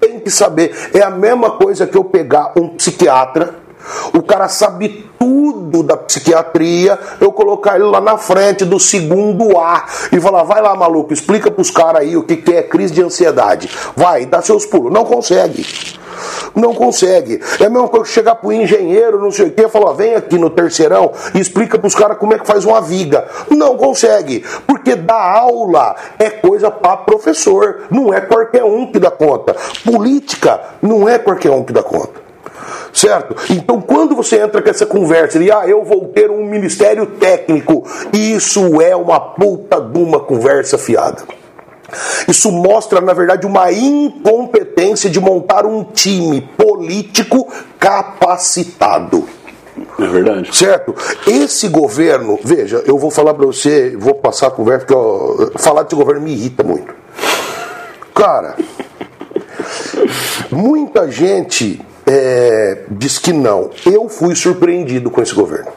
Tem 0.00 0.18
que 0.18 0.32
saber. 0.32 0.74
É 0.92 1.02
a 1.02 1.10
mesma 1.10 1.52
coisa 1.52 1.86
que 1.86 1.96
eu 1.96 2.02
pegar 2.02 2.54
um 2.56 2.70
psiquiatra, 2.70 3.65
o 4.12 4.22
cara 4.22 4.48
sabe 4.48 5.06
tudo 5.18 5.82
da 5.82 5.96
psiquiatria, 5.96 6.98
eu 7.20 7.32
colocar 7.32 7.76
ele 7.76 7.84
lá 7.84 8.00
na 8.00 8.16
frente 8.16 8.64
do 8.64 8.78
segundo 8.78 9.58
A 9.58 9.84
e 10.12 10.20
falar: 10.20 10.42
vai 10.42 10.60
lá, 10.60 10.74
maluco, 10.74 11.12
explica 11.12 11.50
pros 11.50 11.70
caras 11.70 12.02
aí 12.02 12.16
o 12.16 12.22
que, 12.22 12.36
que 12.36 12.52
é 12.52 12.62
crise 12.62 12.94
de 12.94 13.02
ansiedade. 13.02 13.70
Vai, 13.94 14.26
dá 14.26 14.42
seus 14.42 14.64
pulos. 14.64 14.92
Não 14.92 15.04
consegue. 15.04 15.66
Não 16.54 16.74
consegue. 16.74 17.40
É 17.60 17.66
a 17.66 17.70
mesma 17.70 17.88
coisa 17.88 18.06
que 18.06 18.12
chegar 18.12 18.36
pro 18.36 18.52
engenheiro, 18.52 19.20
não 19.20 19.30
sei 19.30 19.48
o 19.48 19.52
quê, 19.52 19.68
falar, 19.68 19.92
vem 19.92 20.14
aqui 20.14 20.38
no 20.38 20.48
terceirão 20.48 21.12
e 21.34 21.40
explica 21.40 21.78
pros 21.78 21.94
caras 21.94 22.18
como 22.18 22.32
é 22.32 22.38
que 22.38 22.46
faz 22.46 22.64
uma 22.64 22.80
viga. 22.80 23.26
Não 23.50 23.76
consegue. 23.76 24.44
Porque 24.66 24.94
dar 24.94 25.38
aula 25.38 25.94
é 26.18 26.30
coisa 26.30 26.70
para 26.70 26.96
professor. 26.98 27.82
Não 27.90 28.12
é 28.12 28.20
qualquer 28.20 28.64
um 28.64 28.90
que 28.90 28.98
dá 28.98 29.10
conta. 29.10 29.54
Política 29.84 30.60
não 30.80 31.08
é 31.08 31.18
qualquer 31.18 31.50
um 31.50 31.62
que 31.62 31.72
dá 31.72 31.82
conta. 31.82 32.25
Certo? 32.96 33.36
Então, 33.50 33.78
quando 33.78 34.16
você 34.16 34.40
entra 34.40 34.62
com 34.62 34.70
essa 34.70 34.86
conversa 34.86 35.38
de, 35.38 35.52
ah, 35.52 35.68
eu 35.68 35.84
vou 35.84 36.08
ter 36.08 36.30
um 36.30 36.42
ministério 36.46 37.04
técnico, 37.04 37.86
isso 38.10 38.80
é 38.80 38.96
uma 38.96 39.20
puta 39.20 39.78
de 39.78 39.98
uma 39.98 40.18
conversa 40.18 40.78
fiada. 40.78 41.22
Isso 42.26 42.50
mostra, 42.50 43.02
na 43.02 43.12
verdade, 43.12 43.46
uma 43.46 43.70
incompetência 43.70 45.10
de 45.10 45.20
montar 45.20 45.66
um 45.66 45.84
time 45.84 46.40
político 46.56 47.46
capacitado. 47.78 49.28
É 49.98 50.06
verdade. 50.06 50.56
Certo? 50.56 50.94
Esse 51.26 51.68
governo, 51.68 52.38
veja, 52.42 52.82
eu 52.86 52.96
vou 52.96 53.10
falar 53.10 53.34
para 53.34 53.44
você, 53.44 53.94
vou 53.94 54.14
passar 54.14 54.46
a 54.46 54.50
conversa, 54.50 54.86
porque 54.86 54.94
eu, 54.94 55.52
falar 55.58 55.82
desse 55.82 55.94
governo 55.94 56.22
me 56.22 56.32
irrita 56.32 56.64
muito. 56.64 56.94
Cara, 58.14 58.56
muita 60.50 61.10
gente 61.10 61.84
é, 62.06 62.84
diz 62.90 63.18
que 63.18 63.32
não. 63.32 63.70
Eu 63.84 64.08
fui 64.08 64.34
surpreendido 64.34 65.10
com 65.10 65.20
esse 65.20 65.34
governo. 65.34 65.72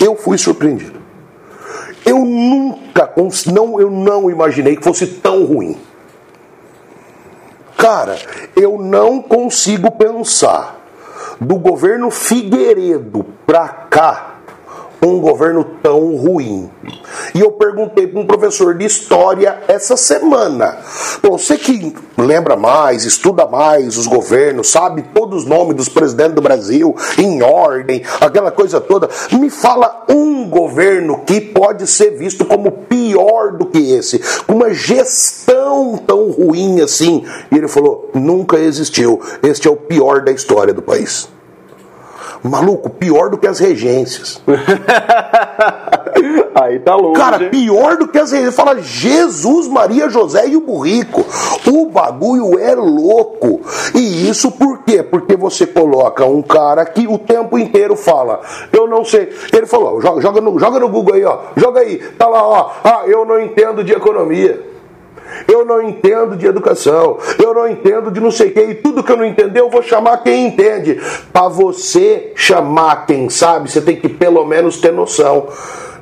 Eu 0.00 0.14
fui 0.14 0.36
surpreendido. 0.36 1.00
Eu 2.04 2.18
nunca, 2.24 3.12
não, 3.52 3.80
eu 3.80 3.90
não 3.90 4.30
imaginei 4.30 4.76
que 4.76 4.84
fosse 4.84 5.06
tão 5.06 5.44
ruim. 5.44 5.76
Cara, 7.76 8.18
eu 8.54 8.78
não 8.78 9.22
consigo 9.22 9.90
pensar 9.92 10.78
do 11.40 11.56
governo 11.56 12.10
Figueiredo 12.10 13.24
pra 13.46 13.68
cá 13.68 14.29
um 15.02 15.20
governo 15.20 15.64
tão 15.82 16.16
ruim. 16.16 16.70
E 17.34 17.40
eu 17.40 17.52
perguntei 17.52 18.06
para 18.06 18.20
um 18.20 18.26
professor 18.26 18.76
de 18.76 18.84
história 18.84 19.60
essa 19.68 19.96
semana. 19.96 20.78
Você 21.22 21.56
que 21.56 21.94
lembra 22.18 22.56
mais, 22.56 23.04
estuda 23.04 23.46
mais 23.46 23.96
os 23.96 24.06
governos, 24.06 24.70
sabe 24.70 25.04
todos 25.14 25.42
os 25.42 25.48
nomes 25.48 25.76
dos 25.76 25.88
presidentes 25.88 26.34
do 26.34 26.42
Brasil 26.42 26.94
em 27.18 27.42
ordem, 27.42 28.02
aquela 28.20 28.50
coisa 28.50 28.80
toda, 28.80 29.08
me 29.32 29.48
fala 29.48 30.04
um 30.08 30.48
governo 30.48 31.20
que 31.24 31.40
pode 31.40 31.86
ser 31.86 32.10
visto 32.10 32.44
como 32.44 32.70
pior 32.70 33.52
do 33.52 33.66
que 33.66 33.92
esse, 33.92 34.20
com 34.46 34.54
uma 34.54 34.74
gestão 34.74 35.96
tão 35.98 36.30
ruim 36.30 36.80
assim. 36.80 37.24
E 37.50 37.56
ele 37.56 37.68
falou: 37.68 38.10
nunca 38.14 38.58
existiu. 38.58 39.20
Este 39.42 39.68
é 39.68 39.70
o 39.70 39.76
pior 39.76 40.22
da 40.22 40.32
história 40.32 40.74
do 40.74 40.82
país. 40.82 41.28
Maluco, 42.42 42.88
pior 42.88 43.28
do 43.28 43.36
que 43.36 43.46
as 43.46 43.58
regências. 43.58 44.42
Aí 46.54 46.78
tá 46.80 46.94
louco. 46.96 47.18
Cara, 47.18 47.50
pior 47.50 47.96
do 47.96 48.08
que 48.08 48.18
as 48.18 48.32
regências. 48.32 48.56
Fala 48.56 48.80
Jesus, 48.80 49.68
Maria, 49.68 50.08
José 50.08 50.48
e 50.48 50.56
o 50.56 50.60
burrico. 50.60 51.24
O 51.66 51.86
bagulho 51.86 52.58
é 52.58 52.74
louco. 52.74 53.60
E 53.94 54.28
isso 54.28 54.50
por 54.52 54.78
quê? 54.84 55.02
Porque 55.02 55.36
você 55.36 55.66
coloca 55.66 56.24
um 56.24 56.42
cara 56.42 56.84
que 56.86 57.06
o 57.06 57.18
tempo 57.18 57.58
inteiro 57.58 57.94
fala, 57.94 58.40
eu 58.72 58.86
não 58.86 59.04
sei. 59.04 59.28
Ele 59.52 59.66
falou, 59.66 60.00
joga, 60.00 60.20
joga, 60.20 60.40
no, 60.40 60.58
joga 60.58 60.80
no 60.80 60.88
Google 60.88 61.14
aí, 61.14 61.24
ó. 61.24 61.38
Joga 61.56 61.80
aí. 61.80 61.98
Tá 62.18 62.26
lá, 62.26 62.46
ó. 62.46 62.70
Ah, 62.82 63.02
eu 63.06 63.24
não 63.24 63.40
entendo 63.40 63.84
de 63.84 63.92
economia. 63.92 64.69
Eu 65.48 65.64
não 65.64 65.82
entendo 65.82 66.36
de 66.36 66.46
educação, 66.46 67.18
eu 67.38 67.54
não 67.54 67.68
entendo 67.68 68.10
de 68.10 68.20
não 68.20 68.30
sei 68.30 68.48
o 68.48 68.52
que, 68.52 68.60
e 68.60 68.74
tudo 68.74 69.02
que 69.02 69.12
eu 69.12 69.16
não 69.16 69.24
entender 69.24 69.60
eu 69.60 69.70
vou 69.70 69.82
chamar 69.82 70.18
quem 70.18 70.46
entende. 70.46 71.00
Para 71.32 71.48
você 71.48 72.32
chamar 72.34 73.06
quem 73.06 73.28
sabe, 73.28 73.70
você 73.70 73.80
tem 73.80 73.96
que 73.96 74.08
pelo 74.08 74.44
menos 74.44 74.78
ter 74.78 74.92
noção. 74.92 75.48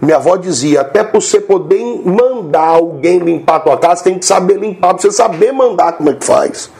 Minha 0.00 0.16
avó 0.16 0.36
dizia, 0.36 0.82
até 0.82 1.02
para 1.02 1.20
você 1.20 1.40
poder 1.40 1.82
mandar 2.04 2.68
alguém 2.68 3.18
limpar 3.18 3.56
a 3.56 3.60
tua 3.60 3.76
casa, 3.76 4.04
tem 4.04 4.18
que 4.18 4.24
saber 4.24 4.58
limpar, 4.58 4.94
para 4.94 5.02
você 5.02 5.10
saber 5.10 5.52
mandar 5.52 5.92
como 5.92 6.10
é 6.10 6.14
que 6.14 6.24
faz. 6.24 6.70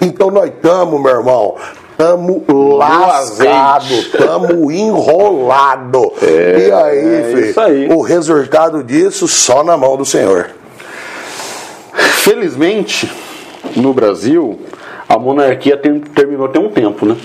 Então 0.00 0.30
nós 0.30 0.46
estamos, 0.46 1.00
meu 1.00 1.10
irmão, 1.10 1.56
Tamo 1.96 2.44
lascado, 2.76 4.10
tamo 4.12 4.70
enrolado. 4.70 6.12
É, 6.20 6.68
e 6.68 6.72
aí, 6.72 7.14
é 7.14 7.22
filho, 7.22 7.60
aí, 7.60 7.88
o 7.88 8.02
resultado 8.02 8.84
disso 8.84 9.26
só 9.26 9.64
na 9.64 9.78
mão 9.78 9.96
do 9.96 10.04
Senhor. 10.04 10.50
Felizmente, 11.96 13.10
no 13.76 13.92
Brasil, 13.92 14.58
a 15.08 15.18
monarquia 15.18 15.76
tem, 15.76 15.98
terminou 16.00 16.48
tem 16.48 16.62
um 16.62 16.70
tempo, 16.70 17.06
né? 17.06 17.16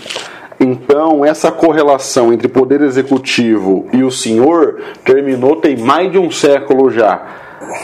Então, 0.59 1.25
essa 1.25 1.51
correlação 1.51 2.31
entre 2.31 2.47
poder 2.47 2.81
executivo 2.81 3.87
e 3.91 4.03
o 4.03 4.11
senhor 4.11 4.79
terminou 5.03 5.55
tem 5.55 5.75
mais 5.75 6.11
de 6.11 6.19
um 6.19 6.29
século 6.29 6.91
já. 6.91 7.19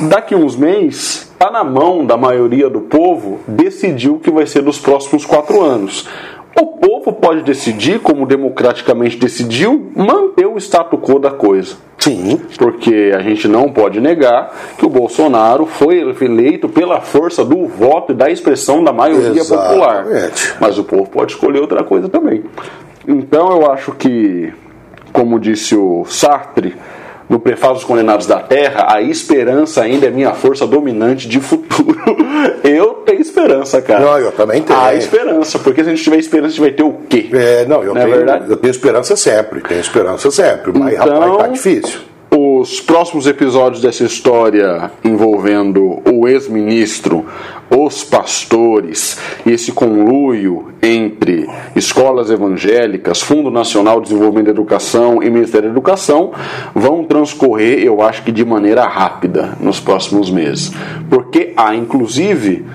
Daqui 0.01 0.35
uns 0.35 0.55
meses, 0.55 1.31
está 1.31 1.49
na 1.49 1.63
mão 1.63 2.05
da 2.05 2.15
maioria 2.15 2.69
do 2.69 2.81
povo 2.81 3.39
decidir 3.47 4.09
o 4.09 4.19
que 4.19 4.29
vai 4.29 4.45
ser 4.45 4.61
dos 4.61 4.77
próximos 4.77 5.25
quatro 5.25 5.63
anos. 5.63 6.07
O 6.55 6.77
povo 6.77 7.13
pode 7.13 7.43
decidir, 7.43 7.99
como 7.99 8.25
democraticamente 8.25 9.17
decidiu, 9.17 9.91
manter 9.95 10.47
o 10.47 10.57
status 10.57 10.99
quo 10.99 11.19
da 11.19 11.31
coisa. 11.31 11.75
Sim. 11.99 12.39
Porque 12.57 13.11
a 13.15 13.19
gente 13.19 13.47
não 13.47 13.71
pode 13.71 13.99
negar 13.99 14.55
que 14.77 14.85
o 14.85 14.89
Bolsonaro 14.89 15.65
foi 15.65 15.99
eleito 16.21 16.69
pela 16.69 17.01
força 17.01 17.43
do 17.43 17.67
voto 17.67 18.11
e 18.13 18.15
da 18.15 18.29
expressão 18.29 18.83
da 18.83 18.93
maioria 18.93 19.41
Exatamente. 19.41 19.69
popular. 19.69 20.05
Mas 20.59 20.77
o 20.77 20.83
povo 20.83 21.09
pode 21.09 21.33
escolher 21.33 21.59
outra 21.59 21.83
coisa 21.83 22.07
também. 22.07 22.43
Então 23.07 23.51
eu 23.51 23.71
acho 23.71 23.91
que, 23.93 24.53
como 25.11 25.39
disse 25.39 25.75
o 25.75 26.05
Sartre, 26.05 26.75
no 27.29 27.39
prefácio 27.39 27.75
dos 27.75 27.83
Condenados 27.83 28.25
da 28.25 28.39
Terra, 28.39 28.87
a 28.89 29.01
esperança 29.01 29.81
ainda 29.81 30.07
é 30.07 30.09
minha 30.09 30.33
força 30.33 30.65
dominante 30.65 31.27
de 31.27 31.39
futuro. 31.39 31.97
eu 32.63 32.95
tenho 33.05 33.21
esperança, 33.21 33.81
cara. 33.81 34.05
Não, 34.05 34.17
eu 34.19 34.31
também 34.31 34.61
tenho. 34.61 34.79
A 34.79 34.95
esperança, 34.95 35.59
porque 35.59 35.83
se 35.83 35.89
a 35.89 35.93
gente 35.93 36.03
tiver 36.03 36.17
esperança, 36.17 36.47
a 36.47 36.51
gente 36.51 36.61
vai 36.61 36.71
ter 36.71 36.83
o 36.83 36.93
quê? 37.09 37.29
É, 37.33 37.65
não, 37.65 37.83
eu, 37.83 37.93
não 37.93 38.01
é 38.01 38.05
tenho, 38.05 38.29
é 38.29 38.43
eu 38.47 38.57
tenho 38.57 38.71
esperança 38.71 39.15
sempre, 39.15 39.61
tenho 39.61 39.81
esperança 39.81 40.31
sempre, 40.31 40.71
mas 40.77 40.93
então, 40.93 41.19
rapaz, 41.19 41.37
tá 41.37 41.47
difícil 41.47 41.99
os 42.29 42.81
próximos 42.81 43.25
episódios 43.25 43.81
dessa 43.81 44.03
história 44.03 44.91
envolvendo 45.03 46.01
o 46.05 46.27
ex-ministro, 46.27 47.25
os 47.69 48.03
pastores 48.03 49.19
esse 49.45 49.71
conluio 49.71 50.69
entre 50.81 51.47
escolas 51.75 52.29
evangélicas, 52.29 53.21
Fundo 53.21 53.49
Nacional 53.49 53.99
de 53.99 54.09
Desenvolvimento 54.09 54.45
da 54.45 54.51
Educação 54.51 55.21
e 55.21 55.29
Ministério 55.29 55.69
da 55.69 55.73
Educação 55.73 56.31
vão 56.73 57.03
transcorrer, 57.03 57.79
eu 57.79 58.01
acho 58.01 58.23
que 58.23 58.31
de 58.31 58.45
maneira 58.45 58.85
rápida 58.85 59.57
nos 59.59 59.79
próximos 59.79 60.29
meses. 60.29 60.71
Porque 61.09 61.53
há, 61.55 61.75
inclusive, 61.75 62.65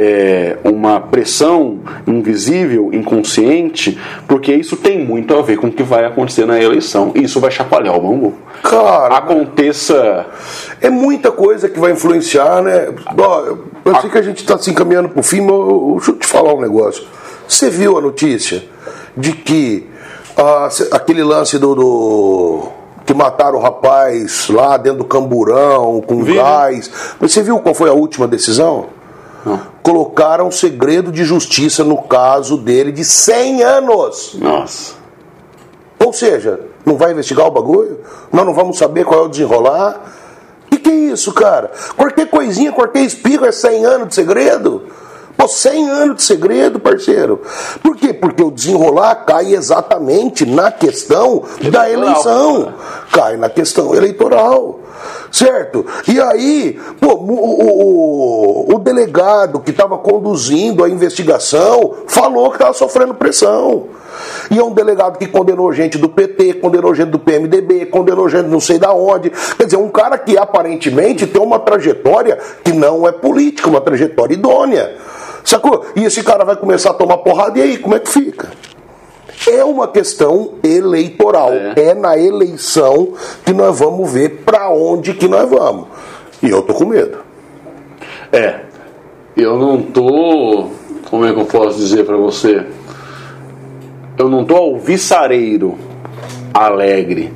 é, 0.00 0.56
uma 0.62 1.00
pressão 1.00 1.80
invisível, 2.06 2.90
inconsciente, 2.92 3.98
porque 4.28 4.54
isso 4.54 4.76
tem 4.76 5.04
muito 5.04 5.36
a 5.36 5.42
ver 5.42 5.58
com 5.58 5.66
o 5.66 5.72
que 5.72 5.82
vai 5.82 6.04
acontecer 6.04 6.46
na 6.46 6.60
eleição. 6.60 7.12
E 7.14 7.24
isso 7.24 7.40
vai 7.40 7.50
chacoalhar 7.50 7.96
o 7.96 8.00
bambu. 8.00 8.34
Cara, 8.62 9.16
aconteça. 9.16 10.26
É 10.80 10.88
muita 10.88 11.32
coisa 11.32 11.68
que 11.68 11.80
vai 11.80 11.92
influenciar, 11.92 12.62
né? 12.62 12.88
eu 13.84 14.00
sei 14.00 14.10
que 14.10 14.18
a 14.18 14.22
gente 14.22 14.38
está 14.38 14.56
se 14.56 14.70
encaminhando 14.70 15.08
para 15.08 15.20
o 15.20 15.22
fim, 15.22 15.40
mas 15.40 15.96
deixa 15.96 16.10
eu 16.12 16.16
te 16.16 16.26
falar 16.26 16.54
um 16.54 16.60
negócio. 16.60 17.04
Você 17.48 17.68
viu 17.68 17.98
a 17.98 18.00
notícia 18.00 18.62
de 19.16 19.32
que 19.32 19.86
ah, 20.36 20.68
aquele 20.92 21.24
lance 21.24 21.58
do, 21.58 21.74
do 21.74 22.68
que 23.04 23.14
mataram 23.14 23.58
o 23.58 23.60
rapaz 23.60 24.48
lá 24.48 24.76
dentro 24.76 24.98
do 24.98 25.04
camburão, 25.04 26.00
com 26.06 26.22
Vi. 26.22 26.34
gás. 26.34 27.16
Mas 27.18 27.32
você 27.32 27.42
viu 27.42 27.58
qual 27.58 27.74
foi 27.74 27.88
a 27.88 27.94
última 27.94 28.28
decisão? 28.28 28.97
Colocaram 29.82 30.50
segredo 30.50 31.10
de 31.10 31.24
justiça 31.24 31.84
no 31.84 32.02
caso 32.02 32.56
dele 32.56 32.92
de 32.92 33.04
100 33.04 33.62
anos. 33.62 34.34
Nossa. 34.34 34.94
Ou 35.98 36.12
seja, 36.12 36.60
não 36.84 36.96
vai 36.96 37.12
investigar 37.12 37.46
o 37.46 37.50
bagulho? 37.50 38.00
Nós 38.32 38.46
não 38.46 38.54
vamos 38.54 38.78
saber 38.78 39.04
qual 39.04 39.20
é 39.20 39.24
o 39.24 39.28
desenrolar? 39.28 40.00
O 40.66 40.70
que, 40.70 40.78
que 40.78 40.90
é 40.90 40.94
isso, 40.94 41.32
cara? 41.32 41.70
Qualquer 41.96 42.28
coisinha, 42.28 42.72
qualquer 42.72 43.02
espigo 43.02 43.44
é 43.44 43.52
100 43.52 43.84
anos 43.84 44.08
de 44.08 44.14
segredo? 44.14 44.84
Pô, 45.36 45.46
100 45.46 45.88
anos 45.88 46.16
de 46.16 46.22
segredo, 46.24 46.80
parceiro. 46.80 47.40
Por 47.80 47.96
quê? 47.96 48.12
Porque 48.12 48.42
o 48.42 48.50
desenrolar 48.50 49.14
cai 49.24 49.54
exatamente 49.54 50.44
na 50.44 50.72
questão 50.72 51.44
da 51.70 51.88
eleição. 51.88 52.74
Cai 53.12 53.36
na 53.36 53.48
questão 53.48 53.94
eleitoral. 53.94 54.80
Certo? 55.30 55.84
E 56.06 56.20
aí, 56.20 56.78
pô, 57.00 57.14
o, 57.14 58.70
o, 58.70 58.74
o 58.74 58.78
delegado 58.78 59.60
que 59.60 59.70
estava 59.70 59.98
conduzindo 59.98 60.84
a 60.84 60.88
investigação 60.88 61.94
falou 62.06 62.50
que 62.50 62.56
estava 62.56 62.72
sofrendo 62.72 63.14
pressão. 63.14 63.88
E 64.50 64.58
é 64.58 64.64
um 64.64 64.72
delegado 64.72 65.18
que 65.18 65.26
condenou 65.26 65.72
gente 65.72 65.98
do 65.98 66.08
PT, 66.08 66.54
condenou 66.54 66.94
gente 66.94 67.10
do 67.10 67.18
PMDB, 67.18 67.86
condenou 67.86 68.28
gente 68.28 68.48
não 68.48 68.60
sei 68.60 68.78
da 68.78 68.92
onde. 68.92 69.30
Quer 69.30 69.64
dizer, 69.64 69.76
um 69.76 69.90
cara 69.90 70.16
que 70.18 70.36
aparentemente 70.36 71.26
tem 71.26 71.40
uma 71.40 71.58
trajetória 71.58 72.38
que 72.64 72.72
não 72.72 73.06
é 73.06 73.12
política, 73.12 73.68
uma 73.68 73.80
trajetória 73.80 74.34
idônea. 74.34 74.96
Sacou? 75.44 75.84
E 75.94 76.04
esse 76.04 76.22
cara 76.22 76.44
vai 76.44 76.56
começar 76.56 76.90
a 76.90 76.94
tomar 76.94 77.18
porrada, 77.18 77.58
e 77.58 77.62
aí, 77.62 77.78
como 77.78 77.94
é 77.94 78.00
que 78.00 78.10
fica? 78.10 78.48
É 79.46 79.64
uma 79.64 79.86
questão 79.86 80.54
eleitoral. 80.64 81.52
É, 81.52 81.74
é 81.76 81.94
na 81.94 82.18
eleição 82.18 83.14
que 83.44 83.52
nós 83.52 83.78
vamos 83.78 84.10
ver 84.10 84.42
para 84.44 84.70
onde 84.70 85.14
que 85.14 85.28
nós 85.28 85.48
vamos. 85.48 85.86
E 86.42 86.50
eu 86.50 86.62
tô 86.62 86.74
com 86.74 86.86
medo. 86.86 87.18
É. 88.32 88.60
Eu 89.36 89.56
não 89.56 89.80
tô. 89.80 90.68
Como 91.08 91.24
é 91.24 91.32
que 91.32 91.40
eu 91.40 91.44
posso 91.44 91.78
dizer 91.78 92.04
para 92.04 92.16
você? 92.16 92.64
Eu 94.18 94.28
não 94.28 94.44
tô 94.44 94.56
alvissareiro 94.56 95.78
alegre. 96.52 97.32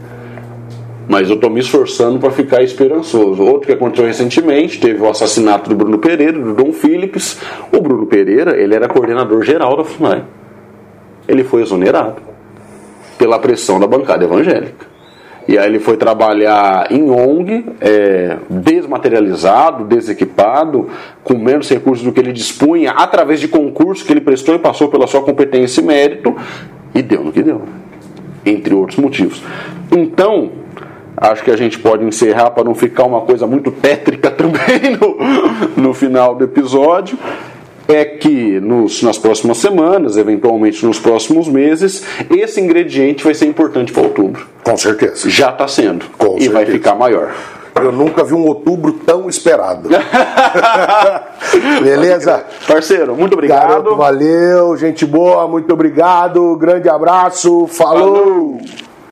Mas 1.08 1.30
eu 1.30 1.38
tô 1.38 1.48
me 1.50 1.60
esforçando 1.60 2.18
para 2.18 2.30
ficar 2.30 2.62
esperançoso. 2.62 3.42
Outro 3.42 3.66
que 3.66 3.72
aconteceu 3.72 4.06
recentemente, 4.06 4.80
teve 4.80 5.00
o 5.00 5.08
assassinato 5.08 5.68
do 5.68 5.76
Bruno 5.76 5.98
Pereira, 5.98 6.38
do 6.38 6.54
Dom 6.54 6.72
Phillips. 6.72 7.38
O 7.72 7.80
Bruno 7.80 8.06
Pereira, 8.06 8.56
ele 8.56 8.74
era 8.74 8.88
coordenador 8.88 9.42
geral 9.42 9.76
da 9.76 9.84
FUNAI 9.84 10.24
ele 11.28 11.44
foi 11.44 11.62
exonerado 11.62 12.16
pela 13.18 13.38
pressão 13.38 13.78
da 13.78 13.86
bancada 13.86 14.24
evangélica. 14.24 14.92
E 15.46 15.58
aí 15.58 15.66
ele 15.66 15.80
foi 15.80 15.96
trabalhar 15.96 16.86
em 16.90 17.10
ONG, 17.10 17.66
é, 17.80 18.36
desmaterializado, 18.48 19.84
desequipado, 19.84 20.88
com 21.24 21.34
menos 21.34 21.68
recursos 21.68 22.04
do 22.04 22.12
que 22.12 22.20
ele 22.20 22.32
dispunha, 22.32 22.92
através 22.92 23.40
de 23.40 23.48
concurso 23.48 24.04
que 24.04 24.12
ele 24.12 24.20
prestou 24.20 24.54
e 24.54 24.58
passou 24.58 24.88
pela 24.88 25.06
sua 25.06 25.22
competência 25.22 25.80
e 25.80 25.84
mérito, 25.84 26.36
e 26.94 27.02
deu 27.02 27.24
no 27.24 27.32
que 27.32 27.42
deu, 27.42 27.62
entre 28.46 28.72
outros 28.72 28.98
motivos. 28.98 29.42
Então, 29.90 30.52
acho 31.16 31.42
que 31.42 31.50
a 31.50 31.56
gente 31.56 31.78
pode 31.78 32.04
encerrar 32.04 32.50
para 32.50 32.62
não 32.62 32.74
ficar 32.74 33.04
uma 33.04 33.22
coisa 33.22 33.44
muito 33.44 33.72
tétrica 33.72 34.30
também 34.32 34.96
no, 34.96 35.82
no 35.82 35.94
final 35.94 36.36
do 36.36 36.44
episódio 36.44 37.18
é 37.92 38.04
que 38.04 38.60
nos, 38.60 39.02
nas 39.02 39.18
próximas 39.18 39.58
semanas, 39.58 40.16
eventualmente 40.16 40.84
nos 40.84 40.98
próximos 40.98 41.48
meses, 41.48 42.02
esse 42.30 42.60
ingrediente 42.60 43.24
vai 43.24 43.34
ser 43.34 43.46
importante 43.46 43.92
para 43.92 44.02
outubro. 44.02 44.46
Com 44.62 44.76
certeza. 44.76 45.28
Já 45.28 45.50
está 45.50 45.66
sendo. 45.68 46.06
Com 46.18 46.36
e 46.36 46.42
certeza. 46.42 46.52
vai 46.52 46.66
ficar 46.66 46.94
maior. 46.94 47.34
Eu 47.74 47.90
nunca 47.90 48.22
vi 48.22 48.34
um 48.34 48.46
outubro 48.46 48.92
tão 48.92 49.28
esperado. 49.28 49.88
Beleza? 51.82 52.44
Parceiro, 52.68 53.16
muito 53.16 53.32
obrigado. 53.32 53.68
Garoto, 53.68 53.96
valeu, 53.96 54.76
gente 54.76 55.06
boa, 55.06 55.48
muito 55.48 55.72
obrigado. 55.72 56.54
Grande 56.56 56.88
abraço. 56.88 57.66
Falou. 57.68 58.58
Falou. 58.58 58.91